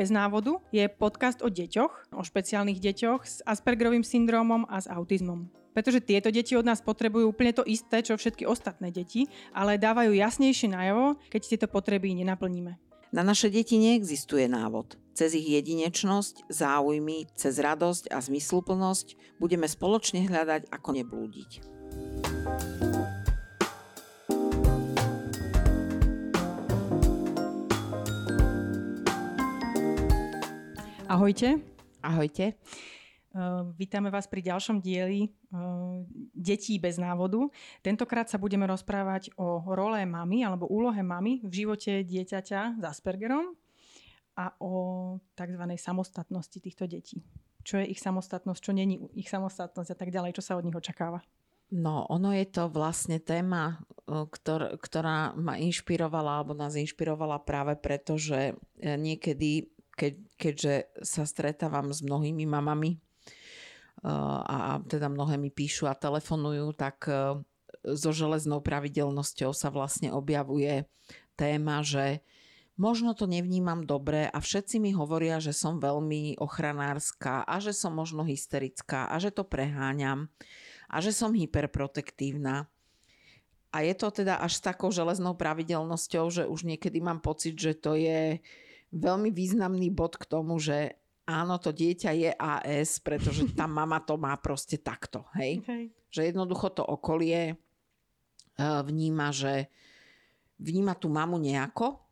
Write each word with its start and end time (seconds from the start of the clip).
bez 0.00 0.08
návodu 0.08 0.56
je 0.72 0.88
podcast 0.88 1.44
o 1.44 1.52
deťoch, 1.52 2.16
o 2.16 2.24
špeciálnych 2.24 2.80
deťoch 2.80 3.20
s 3.20 3.44
Aspergerovým 3.44 4.00
syndrómom 4.00 4.64
a 4.64 4.80
s 4.80 4.88
autizmom. 4.88 5.52
Pretože 5.76 6.00
tieto 6.00 6.32
deti 6.32 6.56
od 6.56 6.64
nás 6.64 6.80
potrebujú 6.80 7.28
úplne 7.28 7.52
to 7.52 7.68
isté, 7.68 8.00
čo 8.00 8.16
všetky 8.16 8.48
ostatné 8.48 8.88
deti, 8.88 9.28
ale 9.52 9.76
dávajú 9.76 10.16
jasnejšie 10.16 10.72
najavo, 10.72 11.20
keď 11.28 11.40
tieto 11.44 11.66
potreby 11.68 12.16
nenaplníme. 12.16 12.80
Na 13.12 13.20
naše 13.20 13.52
deti 13.52 13.76
neexistuje 13.76 14.48
návod. 14.48 14.96
Cez 15.12 15.36
ich 15.36 15.44
jedinečnosť, 15.52 16.48
záujmy, 16.48 17.28
cez 17.36 17.60
radosť 17.60 18.08
a 18.08 18.24
zmysluplnosť 18.24 19.36
budeme 19.36 19.68
spoločne 19.68 20.24
hľadať, 20.24 20.72
ako 20.72 20.88
neblúdiť. 20.96 21.50
Ahojte. 31.10 31.58
Ahojte. 32.06 32.54
Uh, 33.34 33.74
vítame 33.74 34.14
vás 34.14 34.30
pri 34.30 34.46
ďalšom 34.46 34.78
dieli 34.78 35.26
uh, 35.50 36.06
Detí 36.30 36.78
bez 36.78 37.02
návodu. 37.02 37.50
Tentokrát 37.82 38.30
sa 38.30 38.38
budeme 38.38 38.62
rozprávať 38.70 39.34
o 39.34 39.58
role 39.74 40.06
mamy 40.06 40.46
alebo 40.46 40.70
úlohe 40.70 41.02
mamy 41.02 41.42
v 41.42 41.50
živote 41.50 42.06
dieťaťa 42.06 42.78
s 42.78 42.84
Aspergerom 42.86 43.58
a 44.38 44.54
o 44.62 45.18
tzv. 45.34 45.64
samostatnosti 45.74 46.62
týchto 46.62 46.86
detí. 46.86 47.26
Čo 47.66 47.82
je 47.82 47.90
ich 47.90 47.98
samostatnosť, 47.98 48.60
čo 48.62 48.70
není 48.70 49.02
ich 49.18 49.26
samostatnosť 49.26 49.90
a 49.90 49.96
tak 49.98 50.14
ďalej, 50.14 50.38
čo 50.38 50.46
sa 50.46 50.54
od 50.54 50.62
nich 50.62 50.78
očakáva. 50.78 51.26
No, 51.74 52.06
ono 52.06 52.30
je 52.30 52.46
to 52.46 52.70
vlastne 52.70 53.18
téma, 53.18 53.82
ktor, 54.06 54.78
ktorá 54.78 55.34
ma 55.34 55.58
inšpirovala 55.58 56.38
alebo 56.38 56.54
nás 56.54 56.78
inšpirovala 56.78 57.42
práve 57.42 57.74
preto, 57.78 58.14
že 58.14 58.54
e, 58.78 58.94
niekedy 58.94 59.70
keď, 60.00 60.14
keďže 60.40 60.74
sa 61.04 61.28
stretávam 61.28 61.92
s 61.92 62.00
mnohými 62.00 62.48
mamami 62.48 62.96
uh, 62.96 64.40
a 64.40 64.80
teda 64.88 65.12
mnohé 65.12 65.36
mi 65.36 65.52
píšu 65.52 65.84
a 65.84 65.92
telefonujú, 65.92 66.72
tak 66.72 67.04
uh, 67.04 67.36
so 67.84 68.08
železnou 68.16 68.64
pravidelnosťou 68.64 69.52
sa 69.52 69.68
vlastne 69.68 70.08
objavuje 70.08 70.88
téma, 71.36 71.84
že 71.84 72.24
možno 72.80 73.12
to 73.12 73.28
nevnímam 73.28 73.84
dobre 73.84 74.24
a 74.28 74.38
všetci 74.40 74.80
mi 74.80 74.96
hovoria, 74.96 75.36
že 75.36 75.52
som 75.52 75.76
veľmi 75.76 76.40
ochranárska 76.40 77.44
a 77.44 77.60
že 77.60 77.76
som 77.76 77.92
možno 77.92 78.24
hysterická 78.24 79.12
a 79.12 79.20
že 79.20 79.28
to 79.28 79.44
preháňam 79.44 80.32
a 80.88 80.96
že 81.04 81.12
som 81.12 81.36
hyperprotektívna. 81.36 82.72
A 83.70 83.86
je 83.86 83.94
to 83.94 84.10
teda 84.10 84.42
až 84.42 84.58
s 84.58 84.64
takou 84.66 84.90
železnou 84.90 85.38
pravidelnosťou, 85.38 86.24
že 86.32 86.42
už 86.42 86.66
niekedy 86.66 86.98
mám 86.98 87.22
pocit, 87.22 87.54
že 87.54 87.78
to 87.78 87.94
je 87.94 88.42
veľmi 88.90 89.30
významný 89.30 89.90
bod 89.94 90.18
k 90.18 90.26
tomu, 90.26 90.58
že 90.58 90.98
áno, 91.26 91.62
to 91.62 91.70
dieťa 91.70 92.10
je 92.14 92.30
AS, 92.34 92.98
pretože 92.98 93.46
tá 93.54 93.70
mama 93.80 94.02
to 94.02 94.18
má 94.18 94.34
proste 94.38 94.78
takto, 94.82 95.26
hej? 95.38 95.62
Okay. 95.62 95.94
Že 96.10 96.34
jednoducho 96.34 96.74
to 96.74 96.82
okolie 96.82 97.54
e, 97.54 97.56
vníma, 98.58 99.30
že 99.30 99.70
vníma 100.58 100.98
tú 100.98 101.06
mamu 101.06 101.38
nejako 101.38 102.02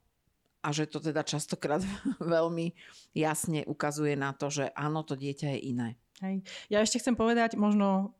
a 0.63 0.69
že 0.71 0.87
to 0.87 1.03
teda 1.03 1.27
častokrát 1.27 1.83
veľmi 2.23 2.75
jasne 3.15 3.67
ukazuje 3.67 4.15
na 4.15 4.35
to, 4.35 4.51
že 4.51 4.71
áno, 4.75 5.03
to 5.03 5.19
dieťa 5.19 5.59
je 5.59 5.61
iné. 5.67 5.89
Hej. 6.19 6.43
Ja 6.67 6.83
ešte 6.83 6.99
chcem 6.99 7.15
povedať 7.15 7.55
možno 7.55 8.18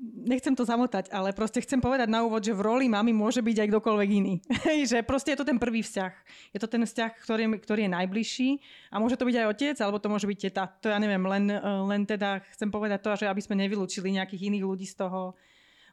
nechcem 0.00 0.52
to 0.52 0.68
zamotať, 0.68 1.08
ale 1.08 1.32
proste 1.32 1.64
chcem 1.64 1.80
povedať 1.80 2.12
na 2.12 2.20
úvod, 2.20 2.44
že 2.44 2.52
v 2.52 2.64
roli 2.64 2.86
mami 2.86 3.16
môže 3.16 3.40
byť 3.40 3.56
aj 3.64 3.68
kdokoľvek 3.72 4.10
iný. 4.12 4.34
že 4.90 5.00
proste 5.00 5.32
je 5.32 5.38
to 5.40 5.48
ten 5.48 5.56
prvý 5.56 5.80
vzťah. 5.80 6.12
Je 6.52 6.60
to 6.60 6.68
ten 6.68 6.84
vzťah, 6.84 7.10
ktorý, 7.24 7.44
ktorý 7.56 7.88
je 7.88 7.94
najbližší 7.96 8.48
a 8.92 9.00
môže 9.00 9.16
to 9.16 9.24
byť 9.24 9.36
aj 9.40 9.46
otec, 9.48 9.76
alebo 9.80 9.98
to 10.00 10.12
môže 10.12 10.28
byť 10.28 10.38
teta. 10.38 10.64
To 10.84 10.92
ja 10.92 10.98
neviem, 11.00 11.24
len, 11.24 11.48
len 11.88 12.02
teda 12.04 12.44
chcem 12.52 12.68
povedať 12.68 13.00
to, 13.00 13.10
že 13.16 13.26
aby 13.30 13.40
sme 13.40 13.56
nevylúčili 13.56 14.12
nejakých 14.12 14.52
iných 14.52 14.64
ľudí 14.68 14.86
z 14.86 15.00
toho, 15.00 15.32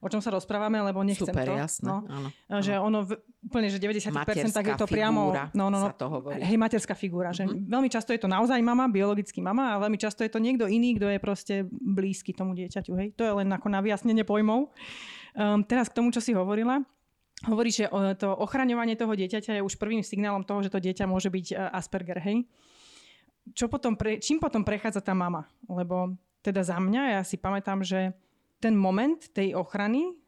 o 0.03 0.08
čom 0.12 0.19
sa 0.19 0.36
rozprávame, 0.36 0.84
lebo 0.84 1.00
nechcem 1.00 1.31
Super, 1.31 1.47
to. 1.47 1.56
jasné, 1.56 1.88
no, 1.88 2.03
áno, 2.03 2.30
Že 2.59 2.74
ono 2.84 3.00
v, 3.08 3.12
úplne, 3.47 3.72
že 3.72 3.80
90% 3.80 4.12
materská 4.12 4.52
tak 4.52 4.66
je 4.68 4.75
to 4.75 4.88
priamo... 4.91 5.31
No, 5.56 5.72
no, 5.72 5.80
no, 5.80 5.90
to 5.96 6.12
hovorí. 6.12 6.44
Hej, 6.44 6.59
materská. 6.59 6.91
Mm-hmm. 6.91 7.31
Že 7.31 7.44
mhm. 7.47 7.72
veľmi 7.72 7.90
často 7.90 8.12
je 8.12 8.19
to 8.19 8.28
naozaj 8.28 8.59
mama, 8.59 8.92
biologický 8.92 9.40
mama 9.40 9.74
a 9.74 9.81
veľmi 9.81 9.96
často 9.96 10.28
je 10.28 10.31
to 10.31 10.44
niekto 10.44 10.68
iný, 10.68 11.00
kto 11.00 11.08
je 11.08 11.19
proste 11.24 11.56
blízky 11.72 12.36
tomu 12.36 12.52
dieťaťu. 12.53 12.92
Hej. 13.00 13.08
To 13.16 13.24
je 13.24 13.34
len 13.40 13.47
ako 13.47 13.72
na 13.72 13.80
vyjasnenie 13.80 14.28
pojmov. 14.28 14.69
Um, 15.34 15.63
teraz 15.63 15.88
k 15.88 15.97
tomu, 15.97 16.12
čo 16.12 16.19
si 16.19 16.36
hovorila. 16.36 16.84
Hovorí, 17.44 17.75
že 17.75 17.92
to 18.16 18.31
ochraňovanie 18.31 18.96
toho 18.96 19.12
dieťaťa 19.12 19.59
je 19.59 19.66
už 19.66 19.75
prvým 19.75 20.00
signálom 20.00 20.47
toho, 20.47 20.63
že 20.63 20.72
to 20.72 20.80
dieťa 20.80 21.03
môže 21.03 21.28
byť 21.28 21.46
e, 21.52 21.56
Asperger, 21.75 22.24
hej? 22.24 22.47
Čo 23.52 23.68
potom 23.68 24.00
pre, 24.00 24.24
čím 24.24 24.40
potom 24.40 24.63
prechádza 24.63 25.03
tá 25.03 25.12
mama? 25.12 25.44
Lebo 25.68 26.16
teda 26.40 26.63
za 26.63 26.80
mňa, 26.80 27.19
ja 27.19 27.22
si 27.28 27.36
pamätám, 27.36 27.84
že 27.84 28.16
ten 28.63 28.79
moment 28.79 29.19
tej 29.35 29.59
ochrany 29.59 30.24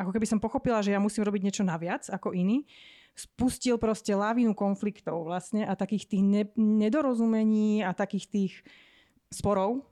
ako 0.00 0.16
keby 0.16 0.24
som 0.24 0.40
pochopila, 0.40 0.80
že 0.80 0.96
ja 0.96 1.00
musím 1.00 1.28
robiť 1.28 1.44
niečo 1.44 1.64
naviac 1.68 2.08
ako 2.08 2.32
iný, 2.32 2.64
spustil 3.12 3.76
proste 3.76 4.16
lávinu 4.16 4.56
konfliktov 4.56 5.28
vlastne 5.28 5.68
a 5.68 5.76
takých 5.76 6.08
tých 6.08 6.24
ne- 6.24 6.56
nedorozumení 6.56 7.84
a 7.84 7.92
takých 7.92 8.26
tých 8.32 8.52
sporov 9.28 9.84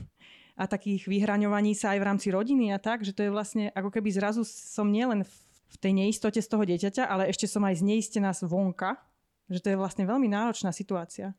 a 0.60 0.64
takých 0.68 1.08
vyhraňovaní 1.08 1.72
sa 1.72 1.96
aj 1.96 1.98
v 1.98 2.06
rámci 2.12 2.28
rodiny 2.28 2.76
a 2.76 2.78
tak, 2.78 3.00
že 3.00 3.16
to 3.16 3.24
je 3.24 3.32
vlastne 3.32 3.72
ako 3.72 3.88
keby 3.88 4.12
zrazu 4.12 4.44
som 4.44 4.92
nielen 4.92 5.24
v 5.24 5.76
tej 5.80 5.96
neistote 5.96 6.38
z 6.38 6.46
toho 6.46 6.62
dieťaťa, 6.62 7.08
ale 7.08 7.32
ešte 7.32 7.48
som 7.48 7.64
aj 7.64 7.80
zneistená 7.80 8.36
zvonka, 8.36 9.00
že 9.48 9.64
to 9.64 9.72
je 9.72 9.80
vlastne 9.80 10.04
veľmi 10.04 10.28
náročná 10.28 10.70
situácia. 10.70 11.32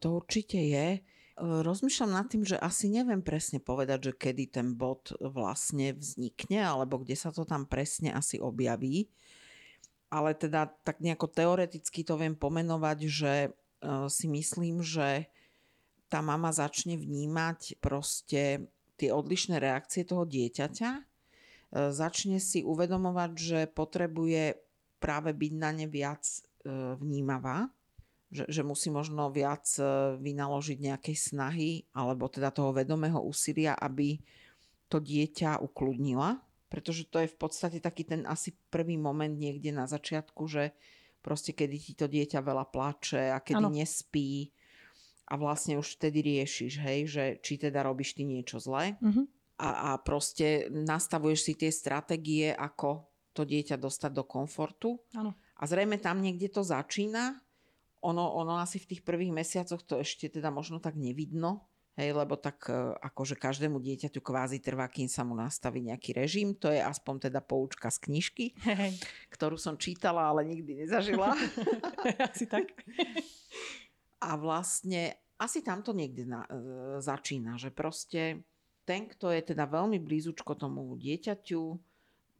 To 0.00 0.18
určite 0.18 0.58
je. 0.58 1.04
Rozmýšľam 1.36 2.16
nad 2.16 2.26
tým, 2.32 2.48
že 2.48 2.56
asi 2.56 2.88
neviem 2.88 3.20
presne 3.20 3.60
povedať, 3.60 4.08
že 4.08 4.12
kedy 4.16 4.44
ten 4.56 4.72
bod 4.72 5.12
vlastne 5.20 5.92
vznikne, 5.92 6.64
alebo 6.64 7.04
kde 7.04 7.12
sa 7.12 7.28
to 7.28 7.44
tam 7.44 7.68
presne 7.68 8.08
asi 8.08 8.40
objaví. 8.40 9.12
Ale 10.08 10.32
teda 10.32 10.72
tak 10.80 11.04
nejako 11.04 11.28
teoreticky 11.28 12.08
to 12.08 12.16
viem 12.16 12.32
pomenovať, 12.32 12.98
že 13.04 13.32
e, 13.44 13.50
si 14.08 14.32
myslím, 14.32 14.80
že 14.80 15.28
tá 16.08 16.24
mama 16.24 16.56
začne 16.56 16.96
vnímať 16.96 17.84
proste 17.84 18.72
tie 18.96 19.12
odlišné 19.12 19.60
reakcie 19.60 20.08
toho 20.08 20.24
dieťaťa, 20.24 20.90
e, 20.96 21.02
začne 21.92 22.40
si 22.40 22.64
uvedomovať, 22.64 23.30
že 23.36 23.60
potrebuje 23.68 24.56
práve 25.04 25.36
byť 25.36 25.52
na 25.52 25.70
ne 25.76 25.84
viac 25.84 26.24
e, 26.24 26.40
vnímavá 26.96 27.75
že, 28.36 28.44
že 28.44 28.60
musí 28.60 28.92
možno 28.92 29.32
viac 29.32 29.64
e, 29.80 30.20
vynaložiť 30.20 30.78
nejakej 30.78 31.16
snahy 31.16 31.88
alebo 31.96 32.28
teda 32.28 32.52
toho 32.52 32.76
vedomého 32.76 33.16
úsilia, 33.24 33.72
aby 33.72 34.20
to 34.92 35.00
dieťa 35.00 35.64
ukludnila, 35.64 36.38
pretože 36.68 37.08
to 37.08 37.24
je 37.24 37.32
v 37.32 37.36
podstate 37.40 37.78
taký 37.80 38.04
ten 38.04 38.28
asi 38.28 38.52
prvý 38.68 39.00
moment 39.00 39.32
niekde 39.32 39.72
na 39.72 39.88
začiatku, 39.88 40.44
že 40.46 40.76
proste 41.24 41.56
kedy 41.56 41.76
ti 41.80 41.92
to 41.96 42.06
dieťa 42.06 42.38
veľa 42.44 42.68
plače 42.70 43.34
a 43.34 43.42
kedy 43.42 43.66
ano. 43.66 43.74
nespí 43.74 44.54
a 45.26 45.34
vlastne 45.34 45.74
už 45.80 45.98
vtedy 45.98 46.22
riešiš, 46.22 46.72
hej, 46.78 47.00
že 47.10 47.24
či 47.42 47.58
teda 47.58 47.82
robíš 47.82 48.14
ty 48.14 48.22
niečo 48.22 48.62
zlé 48.62 48.94
uh-huh. 49.02 49.26
a, 49.58 49.90
a 49.90 49.98
proste 49.98 50.70
nastavuješ 50.70 51.40
si 51.42 51.52
tie 51.58 51.70
stratégie, 51.74 52.54
ako 52.54 53.10
to 53.34 53.42
dieťa 53.42 53.74
dostať 53.74 54.10
do 54.14 54.22
komfortu. 54.22 55.02
Ano. 55.18 55.34
A 55.58 55.64
zrejme 55.66 55.98
tam 55.98 56.22
niekde 56.22 56.46
to 56.52 56.62
začína 56.62 57.42
ono, 58.06 58.38
ono 58.38 58.62
asi 58.62 58.78
v 58.78 58.94
tých 58.94 59.02
prvých 59.02 59.34
mesiacoch 59.34 59.82
to 59.82 59.98
ešte 59.98 60.38
teda 60.38 60.54
možno 60.54 60.78
tak 60.78 60.94
nevidno, 60.94 61.66
hej, 61.98 62.14
lebo 62.14 62.38
tak 62.38 62.70
e, 62.70 62.94
akože 63.02 63.34
každému 63.34 63.82
dieťaťu 63.82 64.22
kvázi 64.22 64.62
trvá, 64.62 64.86
kým 64.86 65.10
sa 65.10 65.26
mu 65.26 65.34
nastaví 65.34 65.82
nejaký 65.82 66.14
režim. 66.14 66.54
To 66.62 66.70
je 66.70 66.78
aspoň 66.78 67.32
teda 67.32 67.42
poučka 67.42 67.90
z 67.90 67.98
knižky, 68.06 68.54
hej. 68.62 68.94
ktorú 69.34 69.58
som 69.58 69.74
čítala, 69.74 70.30
ale 70.30 70.46
nikdy 70.46 70.86
nezažila. 70.86 71.34
asi 72.30 72.46
tak. 72.46 72.70
A 74.22 74.38
vlastne 74.38 75.18
asi 75.36 75.60
tam 75.60 75.82
to 75.82 75.90
niekde 75.90 76.28
na, 76.28 76.46
e, 76.46 77.02
začína, 77.02 77.58
že 77.58 77.74
proste 77.74 78.46
ten, 78.86 79.10
kto 79.10 79.34
je 79.34 79.42
teda 79.42 79.66
veľmi 79.66 79.98
blízučko 79.98 80.54
tomu 80.54 80.94
dieťaťu, 80.94 81.62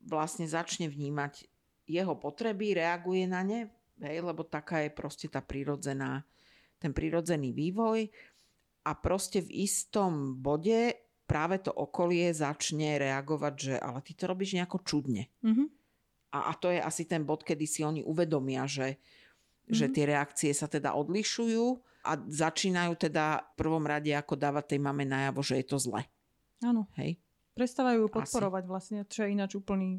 vlastne 0.06 0.46
začne 0.46 0.86
vnímať 0.86 1.50
jeho 1.90 2.14
potreby, 2.14 2.78
reaguje 2.78 3.26
na 3.26 3.42
ne, 3.42 3.66
hej, 4.02 4.20
lebo 4.20 4.44
taká 4.44 4.84
je 4.84 4.90
proste 4.92 5.26
tá 5.30 5.40
prírodzená, 5.40 6.24
ten 6.76 6.92
prírodzený 6.92 7.52
vývoj 7.56 8.08
a 8.86 8.90
proste 8.94 9.42
v 9.42 9.66
istom 9.66 10.38
bode 10.38 10.94
práve 11.26 11.58
to 11.58 11.74
okolie 11.74 12.30
začne 12.30 13.02
reagovať, 13.02 13.54
že 13.58 13.74
ale 13.82 13.98
ty 14.06 14.14
to 14.14 14.30
robíš 14.30 14.54
nejako 14.54 14.78
čudne. 14.86 15.26
Mm-hmm. 15.42 15.66
A, 16.36 16.38
a 16.48 16.52
to 16.54 16.70
je 16.70 16.78
asi 16.78 17.08
ten 17.08 17.26
bod, 17.26 17.42
kedy 17.42 17.66
si 17.66 17.82
oni 17.82 18.06
uvedomia, 18.06 18.68
že, 18.70 18.96
mm-hmm. 18.96 19.74
že 19.74 19.86
tie 19.90 20.04
reakcie 20.06 20.50
sa 20.54 20.70
teda 20.70 20.94
odlišujú 20.94 21.64
a 22.06 22.12
začínajú 22.22 22.94
teda 22.94 23.42
v 23.42 23.52
prvom 23.58 23.82
rade 23.82 24.14
ako 24.14 24.38
dávať 24.38 24.76
tej 24.76 24.80
mame 24.80 25.02
najavo, 25.02 25.42
že 25.42 25.58
je 25.58 25.66
to 25.66 25.78
zle. 25.82 26.06
Áno. 26.62 26.86
Hej. 26.94 27.18
Prestávajú 27.58 28.06
podporovať 28.06 28.62
asi. 28.62 28.70
vlastne, 28.70 28.98
čo 29.10 29.26
je 29.26 29.32
ináč 29.34 29.58
úplný 29.58 29.98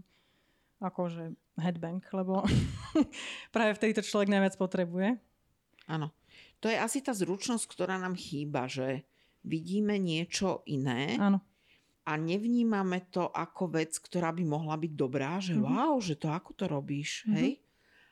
akože 0.79 1.33
headbang, 1.59 2.00
lebo 2.12 2.42
práve 3.56 3.74
vtedy 3.74 3.94
to 3.94 4.01
človek 4.01 4.27
najviac 4.27 4.56
potrebuje. 4.56 5.18
Áno. 5.88 6.12
to 6.57 6.68
je 6.68 6.75
asi 6.75 7.00
tá 7.00 7.12
zručnosť, 7.12 7.63
ktorá 7.65 7.95
nám 7.95 8.13
chýba, 8.13 8.65
že 8.65 9.06
vidíme 9.42 9.95
niečo 9.95 10.65
iné 10.65 11.15
Áno. 11.15 11.39
a 12.04 12.12
nevnímame 12.13 13.07
to 13.07 13.27
ako 13.27 13.71
vec, 13.71 13.95
ktorá 13.95 14.30
by 14.31 14.44
mohla 14.44 14.75
byť 14.75 14.92
dobrá, 14.92 15.38
že 15.38 15.54
Mhm. 15.54 15.63
wow, 15.63 15.95
že 15.98 16.15
to 16.15 16.27
ako 16.27 16.51
to 16.54 16.65
robíš, 16.65 17.24
Mhm. 17.24 17.33
hej? 17.33 17.51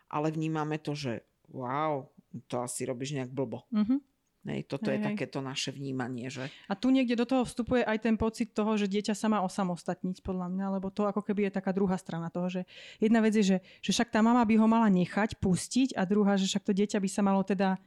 Ale 0.07 0.29
vnímame 0.29 0.77
to, 0.77 0.93
že 0.93 1.25
wow, 1.47 2.07
to 2.45 2.61
asi 2.61 2.85
robíš 2.85 3.11
nejak 3.13 3.29
blbo. 3.29 3.65
Mhm. 3.69 3.99
Hej, 4.45 4.69
toto 4.69 4.93
je 4.93 5.01
Hej, 5.01 5.01
hej. 5.01 5.07
takéto 5.09 5.41
naše 5.41 5.73
vnímanie, 5.73 6.29
že 6.29 6.53
A 6.69 6.77
tu 6.77 6.93
niekde 6.93 7.17
do 7.17 7.25
toho 7.25 7.41
vstupuje 7.49 7.81
aj 7.81 7.97
ten 7.97 8.13
pocit 8.13 8.53
toho, 8.53 8.77
že 8.77 8.85
dieťa 8.85 9.17
sa 9.17 9.25
má 9.25 9.41
osamostatniť, 9.41 10.21
podľa 10.21 10.53
mňa, 10.53 10.65
lebo 10.77 10.93
to 10.93 11.09
ako 11.09 11.25
keby 11.25 11.49
je 11.49 11.57
taká 11.57 11.73
druhá 11.73 11.97
strana 11.97 12.29
toho, 12.29 12.45
že 12.45 12.61
jedna 13.01 13.25
vec 13.25 13.33
je, 13.33 13.41
že, 13.41 13.57
že 13.81 13.89
však 13.89 14.13
tá 14.13 14.21
mama 14.21 14.45
by 14.45 14.53
ho 14.61 14.69
mala 14.69 14.85
nechať, 14.93 15.41
pustiť 15.41 15.97
a 15.97 16.05
druhá, 16.05 16.37
že 16.37 16.45
však 16.45 16.61
to 16.61 16.77
dieťa 16.77 17.01
by 17.01 17.09
sa 17.09 17.25
malo 17.25 17.41
teda 17.41 17.81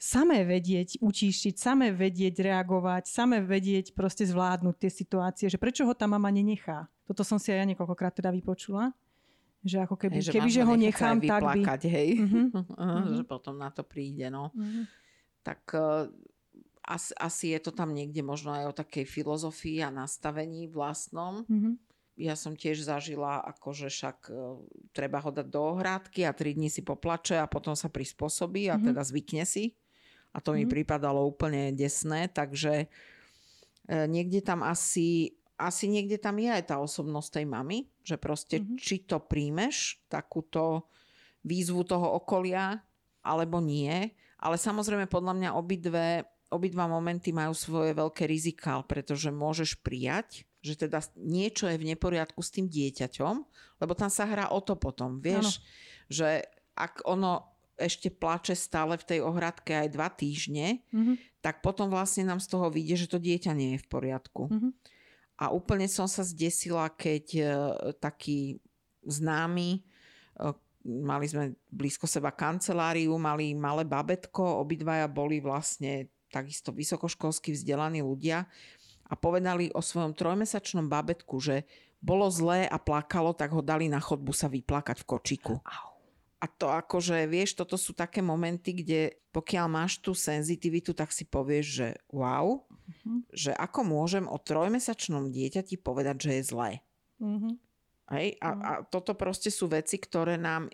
samé 0.00 0.46
vedieť 0.48 1.02
utíšiť, 1.02 1.54
samé 1.60 1.92
vedieť 1.92 2.40
reagovať, 2.40 3.04
samé 3.10 3.44
vedieť 3.44 3.92
proste 3.92 4.24
zvládnuť 4.24 4.76
tie 4.80 4.90
situácie, 4.94 5.46
že 5.52 5.60
prečo 5.60 5.84
ho 5.84 5.92
tá 5.92 6.08
mama 6.08 6.32
nenechá. 6.32 6.88
Toto 7.04 7.20
som 7.20 7.36
si 7.36 7.52
aj 7.52 7.60
ja 7.60 7.66
niekoľkokrát 7.68 8.16
teda 8.16 8.32
vypočula. 8.32 8.96
Že 9.66 9.90
ako 9.90 9.96
keby, 9.98 10.22
hej, 10.22 10.30
keby 10.30 10.48
máš 10.48 10.54
že 10.54 10.62
ho 10.62 10.74
nechám, 10.78 11.18
tak 11.18 11.42
by... 11.42 11.60
hej. 11.82 12.08
Mhm. 12.22 12.42
Aha, 12.78 13.00
že 13.10 13.24
potom 13.26 13.58
na 13.58 13.68
to 13.74 13.82
príde, 13.82 14.30
no. 14.30 14.54
Mhm. 14.54 14.86
Tak 15.48 15.64
uh, 15.72 16.04
asi, 16.84 17.16
asi 17.16 17.46
je 17.56 17.60
to 17.64 17.72
tam 17.72 17.96
niekde 17.96 18.20
možno 18.20 18.52
aj 18.52 18.64
o 18.68 18.76
takej 18.76 19.08
filozofii 19.08 19.80
a 19.80 19.88
nastavení 19.88 20.68
vlastnom. 20.68 21.48
Mhm. 21.48 21.80
Ja 22.18 22.34
som 22.34 22.58
tiež 22.58 22.82
zažila, 22.82 23.40
akože 23.56 23.88
však 23.88 24.18
uh, 24.28 24.60
treba 24.92 25.24
ho 25.24 25.32
dať 25.32 25.46
do 25.48 25.72
ohrádky 25.72 26.28
a 26.28 26.36
tri 26.36 26.52
dní 26.52 26.68
si 26.68 26.84
poplače 26.84 27.40
a 27.40 27.48
potom 27.48 27.72
sa 27.72 27.88
prispôsobí 27.88 28.68
a 28.68 28.76
Mhm. 28.76 28.92
teda 28.92 29.02
zvykne 29.08 29.48
si. 29.48 29.72
A 30.36 30.44
to 30.44 30.52
mi 30.52 30.68
Mhm. 30.68 30.72
pripadalo 30.76 31.24
úplne 31.24 31.72
desné, 31.72 32.28
takže 32.28 32.92
uh, 33.88 34.04
niekde 34.04 34.44
tam 34.44 34.60
asi 34.60 35.32
asi 35.58 35.90
niekde 35.90 36.22
tam 36.22 36.38
je 36.38 36.54
aj 36.54 36.70
tá 36.70 36.78
osobnosť 36.78 37.42
tej 37.42 37.46
mamy, 37.50 37.90
že 38.06 38.14
proste 38.14 38.62
Mhm. 38.62 38.78
či 38.78 39.02
to 39.02 39.18
príjmeš, 39.18 39.98
takúto 40.06 40.86
výzvu 41.42 41.82
toho 41.82 42.14
okolia, 42.14 42.78
alebo 43.26 43.58
nie. 43.58 44.14
Ale 44.38 44.56
samozrejme 44.56 45.10
podľa 45.10 45.34
mňa 45.34 45.50
obidve, 45.58 46.22
obidva 46.48 46.86
momenty 46.86 47.34
majú 47.34 47.52
svoje 47.52 47.92
veľké 47.92 48.24
rizika, 48.24 48.80
pretože 48.86 49.34
môžeš 49.34 49.82
prijať, 49.82 50.46
že 50.62 50.74
teda 50.86 51.02
niečo 51.18 51.70
je 51.70 51.78
v 51.78 51.88
neporiadku 51.94 52.42
s 52.42 52.54
tým 52.54 52.66
dieťaťom, 52.66 53.34
lebo 53.78 53.92
tam 53.94 54.10
sa 54.10 54.26
hrá 54.26 54.50
o 54.50 54.58
to 54.62 54.74
potom. 54.74 55.18
Vieš, 55.22 55.62
že 56.10 56.46
ak 56.74 57.02
ono 57.06 57.46
ešte 57.78 58.10
plače 58.10 58.58
stále 58.58 58.98
v 58.98 59.06
tej 59.06 59.20
ohradke 59.22 59.70
aj 59.70 59.88
dva 59.94 60.10
týždne, 60.10 60.82
Mhm. 60.90 61.14
tak 61.38 61.62
potom 61.62 61.86
vlastne 61.86 62.26
nám 62.26 62.42
z 62.42 62.50
toho 62.50 62.66
vyjde, 62.74 63.06
že 63.06 63.10
to 63.14 63.22
dieťa 63.22 63.54
nie 63.54 63.78
je 63.78 63.82
v 63.82 63.90
poriadku. 63.90 64.50
Mhm. 64.50 64.68
A 65.38 65.54
úplne 65.54 65.86
som 65.86 66.10
sa 66.10 66.26
zdesila, 66.26 66.90
keď 66.90 67.24
e, 67.38 67.42
taký 68.02 68.58
známy, 69.06 69.78
e, 69.78 69.80
mali 70.88 71.28
sme 71.28 71.52
blízko 71.68 72.08
seba 72.08 72.32
kanceláriu, 72.32 73.12
mali 73.20 73.52
malé 73.52 73.84
babetko, 73.84 74.64
obidvaja 74.64 75.04
boli 75.06 75.44
vlastne 75.44 76.08
takisto 76.32 76.72
vysokoškolsky 76.72 77.52
vzdelaní 77.52 78.00
ľudia 78.00 78.48
a 79.08 79.12
povedali 79.16 79.68
o 79.72 79.80
svojom 79.84 80.16
trojmesačnom 80.16 80.88
babetku, 80.88 81.36
že 81.40 81.68
bolo 82.00 82.32
zlé 82.32 82.64
a 82.68 82.80
plakalo, 82.80 83.36
tak 83.36 83.52
ho 83.52 83.60
dali 83.60 83.88
na 83.92 84.00
chodbu 84.00 84.32
sa 84.32 84.48
vyplakať 84.48 85.02
v 85.02 85.08
kočiku. 85.08 85.54
A 86.38 86.46
to 86.46 86.70
akože, 86.70 87.26
vieš, 87.26 87.58
toto 87.58 87.74
sú 87.74 87.90
také 87.92 88.22
momenty, 88.22 88.70
kde 88.70 89.18
pokiaľ 89.34 89.66
máš 89.66 89.98
tú 89.98 90.14
senzitivitu, 90.14 90.94
tak 90.94 91.10
si 91.10 91.26
povieš, 91.26 91.66
že 91.66 91.88
wow, 92.14 92.62
Mhm. 92.88 93.28
že 93.36 93.52
ako 93.52 93.84
môžem 93.84 94.24
o 94.24 94.40
trojmesačnom 94.40 95.28
dieťati 95.28 95.76
povedať, 95.76 96.16
že 96.24 96.30
je 96.40 96.42
zlé. 96.48 96.70
Mhm. 97.20 97.60
Hej? 98.10 98.36
A, 98.38 98.48
Mhm. 98.48 98.60
a 98.60 98.72
toto 98.84 99.12
proste 99.12 99.48
sú 99.48 99.66
veci, 99.66 99.96
ktoré 99.96 100.34
nám... 100.34 100.68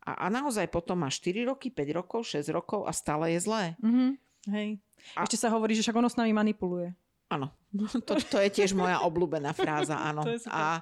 A, 0.00 0.24
a 0.24 0.26
naozaj 0.26 0.66
potom 0.66 0.96
má 0.98 1.08
4 1.08 1.44
roky, 1.44 1.68
5 1.68 1.84
rokov, 1.92 2.24
6 2.26 2.48
rokov 2.48 2.84
a 2.84 2.92
stále 2.92 3.36
je 3.36 3.40
zlé. 3.40 3.64
Mhm. 3.78 4.16
Hej. 4.48 4.68
A- 5.14 5.22
Ešte 5.22 5.36
sa 5.38 5.48
hovorí, 5.48 5.72
že 5.72 5.82
však 5.82 5.94
ono 5.94 6.08
s 6.08 6.16
nami 6.16 6.32
manipuluje. 6.32 6.96
Áno, 7.28 7.52
to, 8.08 8.16
to 8.16 8.36
je 8.38 8.48
tiež 8.50 8.72
moja 8.72 9.00
obľúbená 9.00 9.52
fráza, 9.52 10.00
áno. 10.00 10.24
To 10.28 10.48
a 10.48 10.80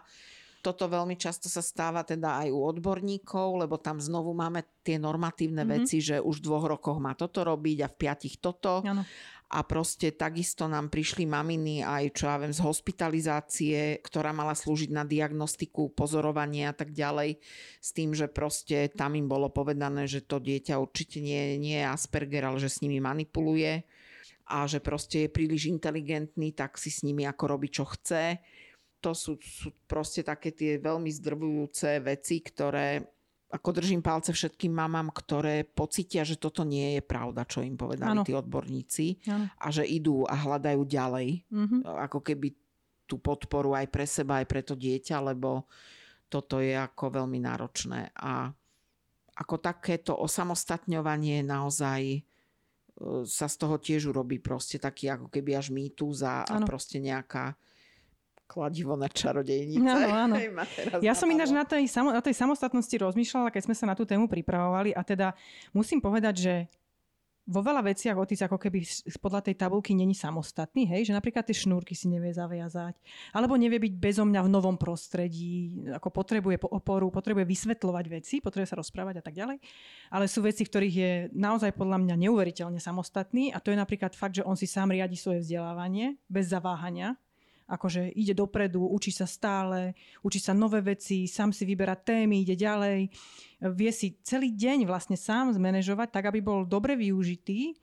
toto 0.62 0.86
veľmi 0.86 1.14
často 1.14 1.46
sa 1.46 1.62
stáva 1.62 2.02
teda 2.02 2.42
aj 2.42 2.50
u 2.50 2.58
odborníkov, 2.60 3.54
lebo 3.56 3.76
tam 3.76 3.98
znovu 3.98 4.30
máme 4.30 4.66
tie 4.82 4.94
normatívne 4.96 5.62
Mhm. 5.62 5.70
veci, 5.72 5.98
že 5.98 6.18
už 6.18 6.38
v 6.38 6.44
dvoch 6.44 6.66
rokoch 6.68 6.98
má 6.98 7.14
toto 7.14 7.42
robiť 7.42 7.78
a 7.82 7.88
v 7.88 7.94
piatich 7.96 8.38
toto. 8.38 8.82
Áno. 8.82 9.02
A 9.46 9.62
proste 9.62 10.10
takisto 10.10 10.66
nám 10.66 10.90
prišli 10.90 11.22
maminy 11.22 11.86
aj, 11.86 12.18
čo 12.18 12.26
ja 12.26 12.36
viem, 12.42 12.50
z 12.50 12.66
hospitalizácie, 12.66 14.02
ktorá 14.02 14.34
mala 14.34 14.58
slúžiť 14.58 14.90
na 14.90 15.06
diagnostiku, 15.06 15.94
pozorovanie 15.94 16.66
a 16.66 16.74
tak 16.74 16.90
ďalej, 16.90 17.38
s 17.78 17.90
tým, 17.94 18.10
že 18.10 18.26
proste 18.26 18.90
tam 18.90 19.14
im 19.14 19.30
bolo 19.30 19.46
povedané, 19.54 20.10
že 20.10 20.26
to 20.26 20.42
dieťa 20.42 20.82
určite 20.82 21.22
nie, 21.22 21.62
nie 21.62 21.78
je 21.78 21.86
Asperger, 21.86 22.42
ale 22.50 22.58
že 22.58 22.66
s 22.66 22.82
nimi 22.82 22.98
manipuluje 22.98 23.86
a 24.50 24.66
že 24.66 24.82
proste 24.82 25.26
je 25.26 25.34
príliš 25.34 25.70
inteligentný, 25.70 26.50
tak 26.50 26.74
si 26.74 26.90
s 26.90 27.06
nimi 27.06 27.22
ako 27.22 27.58
robí, 27.58 27.70
čo 27.70 27.86
chce. 27.86 28.42
To 28.98 29.14
sú, 29.14 29.38
sú 29.38 29.70
proste 29.86 30.26
také 30.26 30.50
tie 30.50 30.82
veľmi 30.82 31.10
zdrvujúce 31.10 32.02
veci, 32.02 32.42
ktoré 32.42 33.15
ako 33.46 33.68
držím 33.72 34.02
palce 34.02 34.34
všetkým 34.34 34.74
mamám, 34.74 35.14
ktoré 35.14 35.62
pocítia, 35.62 36.26
že 36.26 36.34
toto 36.34 36.66
nie 36.66 36.98
je 36.98 37.02
pravda, 37.02 37.46
čo 37.46 37.62
im 37.62 37.78
povedali 37.78 38.10
Áno. 38.10 38.26
tí 38.26 38.34
odborníci 38.34 39.22
Áno. 39.30 39.46
a 39.54 39.66
že 39.70 39.86
idú 39.86 40.26
a 40.26 40.34
hľadajú 40.34 40.82
ďalej, 40.82 41.46
Mhm. 41.50 41.76
ako 41.86 42.18
keby 42.20 42.50
tú 43.06 43.22
podporu 43.22 43.78
aj 43.78 43.86
pre 43.86 44.02
seba, 44.02 44.42
aj 44.42 44.46
pre 44.50 44.66
to 44.66 44.74
dieťa, 44.74 45.22
lebo 45.22 45.70
toto 46.26 46.58
je 46.58 46.74
ako 46.74 47.22
veľmi 47.22 47.38
náročné. 47.38 48.10
A 48.18 48.50
ako 49.36 49.54
takéto 49.62 50.18
osamostatňovanie 50.18 51.46
naozaj 51.46 52.02
e, 52.02 52.20
sa 53.28 53.46
z 53.46 53.56
toho 53.60 53.76
tiež 53.78 54.10
urobí 54.10 54.40
proste 54.40 54.80
taký 54.80 55.06
ako 55.06 55.28
keby 55.28 55.54
až 55.54 55.70
mýtus 55.70 56.24
a, 56.24 56.42
a 56.42 56.56
proste 56.64 56.96
nejaká 56.98 57.54
kladivo 58.46 58.94
na 58.94 59.10
čarodejnice. 59.10 59.82
Áno, 59.82 60.08
áno. 60.30 60.34
Ja 61.02 61.12
som 61.12 61.26
ináč 61.28 61.50
na 61.50 61.66
tej, 61.66 61.90
na 61.90 62.22
tej 62.22 62.34
samostatnosti 62.34 62.94
rozmýšľala, 62.94 63.50
keď 63.50 63.62
sme 63.66 63.74
sa 63.74 63.84
na 63.90 63.94
tú 63.98 64.06
tému 64.06 64.30
pripravovali 64.30 64.94
a 64.94 65.02
teda 65.02 65.34
musím 65.74 65.98
povedať, 65.98 66.34
že 66.38 66.54
vo 67.46 67.62
veľa 67.62 67.78
veciach 67.86 68.18
otec 68.18 68.50
ako 68.50 68.58
keby 68.58 68.82
podľa 69.22 69.40
tej 69.46 69.54
tabulky 69.54 69.94
není 69.94 70.18
samostatný, 70.18 70.82
hej, 70.90 71.06
že 71.06 71.14
napríklad 71.14 71.46
tie 71.46 71.54
šnúrky 71.54 71.94
si 71.94 72.10
nevie 72.10 72.34
zaviazať, 72.34 72.98
alebo 73.30 73.54
nevie 73.54 73.78
byť 73.78 73.94
bezo 74.02 74.26
mňa 74.26 74.42
v 74.42 74.50
novom 74.50 74.74
prostredí, 74.74 75.86
ako 75.94 76.10
potrebuje 76.10 76.58
po- 76.58 76.74
oporu, 76.74 77.06
potrebuje 77.14 77.46
vysvetľovať 77.46 78.04
veci, 78.10 78.34
potrebuje 78.42 78.74
sa 78.74 78.82
rozprávať 78.82 79.22
a 79.22 79.24
tak 79.24 79.38
ďalej. 79.38 79.62
Ale 80.10 80.26
sú 80.26 80.42
veci, 80.42 80.66
ktorých 80.66 80.96
je 80.98 81.12
naozaj 81.38 81.70
podľa 81.78 82.02
mňa 82.02 82.14
neuveriteľne 82.26 82.82
samostatný 82.82 83.54
a 83.54 83.62
to 83.62 83.70
je 83.70 83.78
napríklad 83.78 84.18
fakt, 84.18 84.42
že 84.42 84.42
on 84.42 84.58
si 84.58 84.66
sám 84.66 84.90
riadi 84.90 85.14
svoje 85.14 85.46
vzdelávanie 85.46 86.18
bez 86.26 86.50
zaváhania, 86.50 87.14
akože 87.66 88.14
ide 88.14 88.30
dopredu, 88.30 88.86
učí 88.86 89.10
sa 89.10 89.26
stále, 89.26 89.98
učí 90.22 90.38
sa 90.38 90.54
nové 90.54 90.78
veci, 90.80 91.26
sám 91.26 91.50
si 91.50 91.66
vyberá 91.66 91.98
témy, 91.98 92.46
ide 92.46 92.54
ďalej. 92.54 93.10
Vie 93.74 93.90
si 93.90 94.14
celý 94.22 94.54
deň 94.54 94.86
vlastne 94.86 95.18
sám 95.18 95.50
zmanéžovať 95.50 96.14
tak, 96.14 96.30
aby 96.30 96.38
bol 96.38 96.62
dobre 96.62 96.94
využitý. 96.94 97.74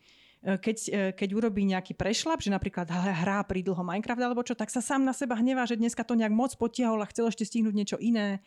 E, 0.44 0.60
Keď, 0.60 0.78
e, 0.88 1.00
keď 1.12 1.30
urobí 1.36 1.68
nejaký 1.68 2.00
prešlap, 2.00 2.40
že 2.40 2.52
napríklad 2.52 2.88
hrá 2.92 3.44
pridlho 3.44 3.84
Minecraft 3.84 4.24
alebo 4.24 4.44
čo, 4.44 4.56
tak 4.56 4.72
sa 4.72 4.80
sám 4.80 5.04
na 5.04 5.12
seba 5.12 5.36
hnevá, 5.36 5.68
že 5.68 5.76
dneska 5.76 6.08
to 6.08 6.16
nejak 6.16 6.32
moc 6.32 6.56
potiahol 6.56 7.04
a 7.04 7.10
chcel 7.12 7.28
ešte 7.28 7.44
stihnúť 7.44 7.76
niečo 7.76 7.98
iné. 8.00 8.40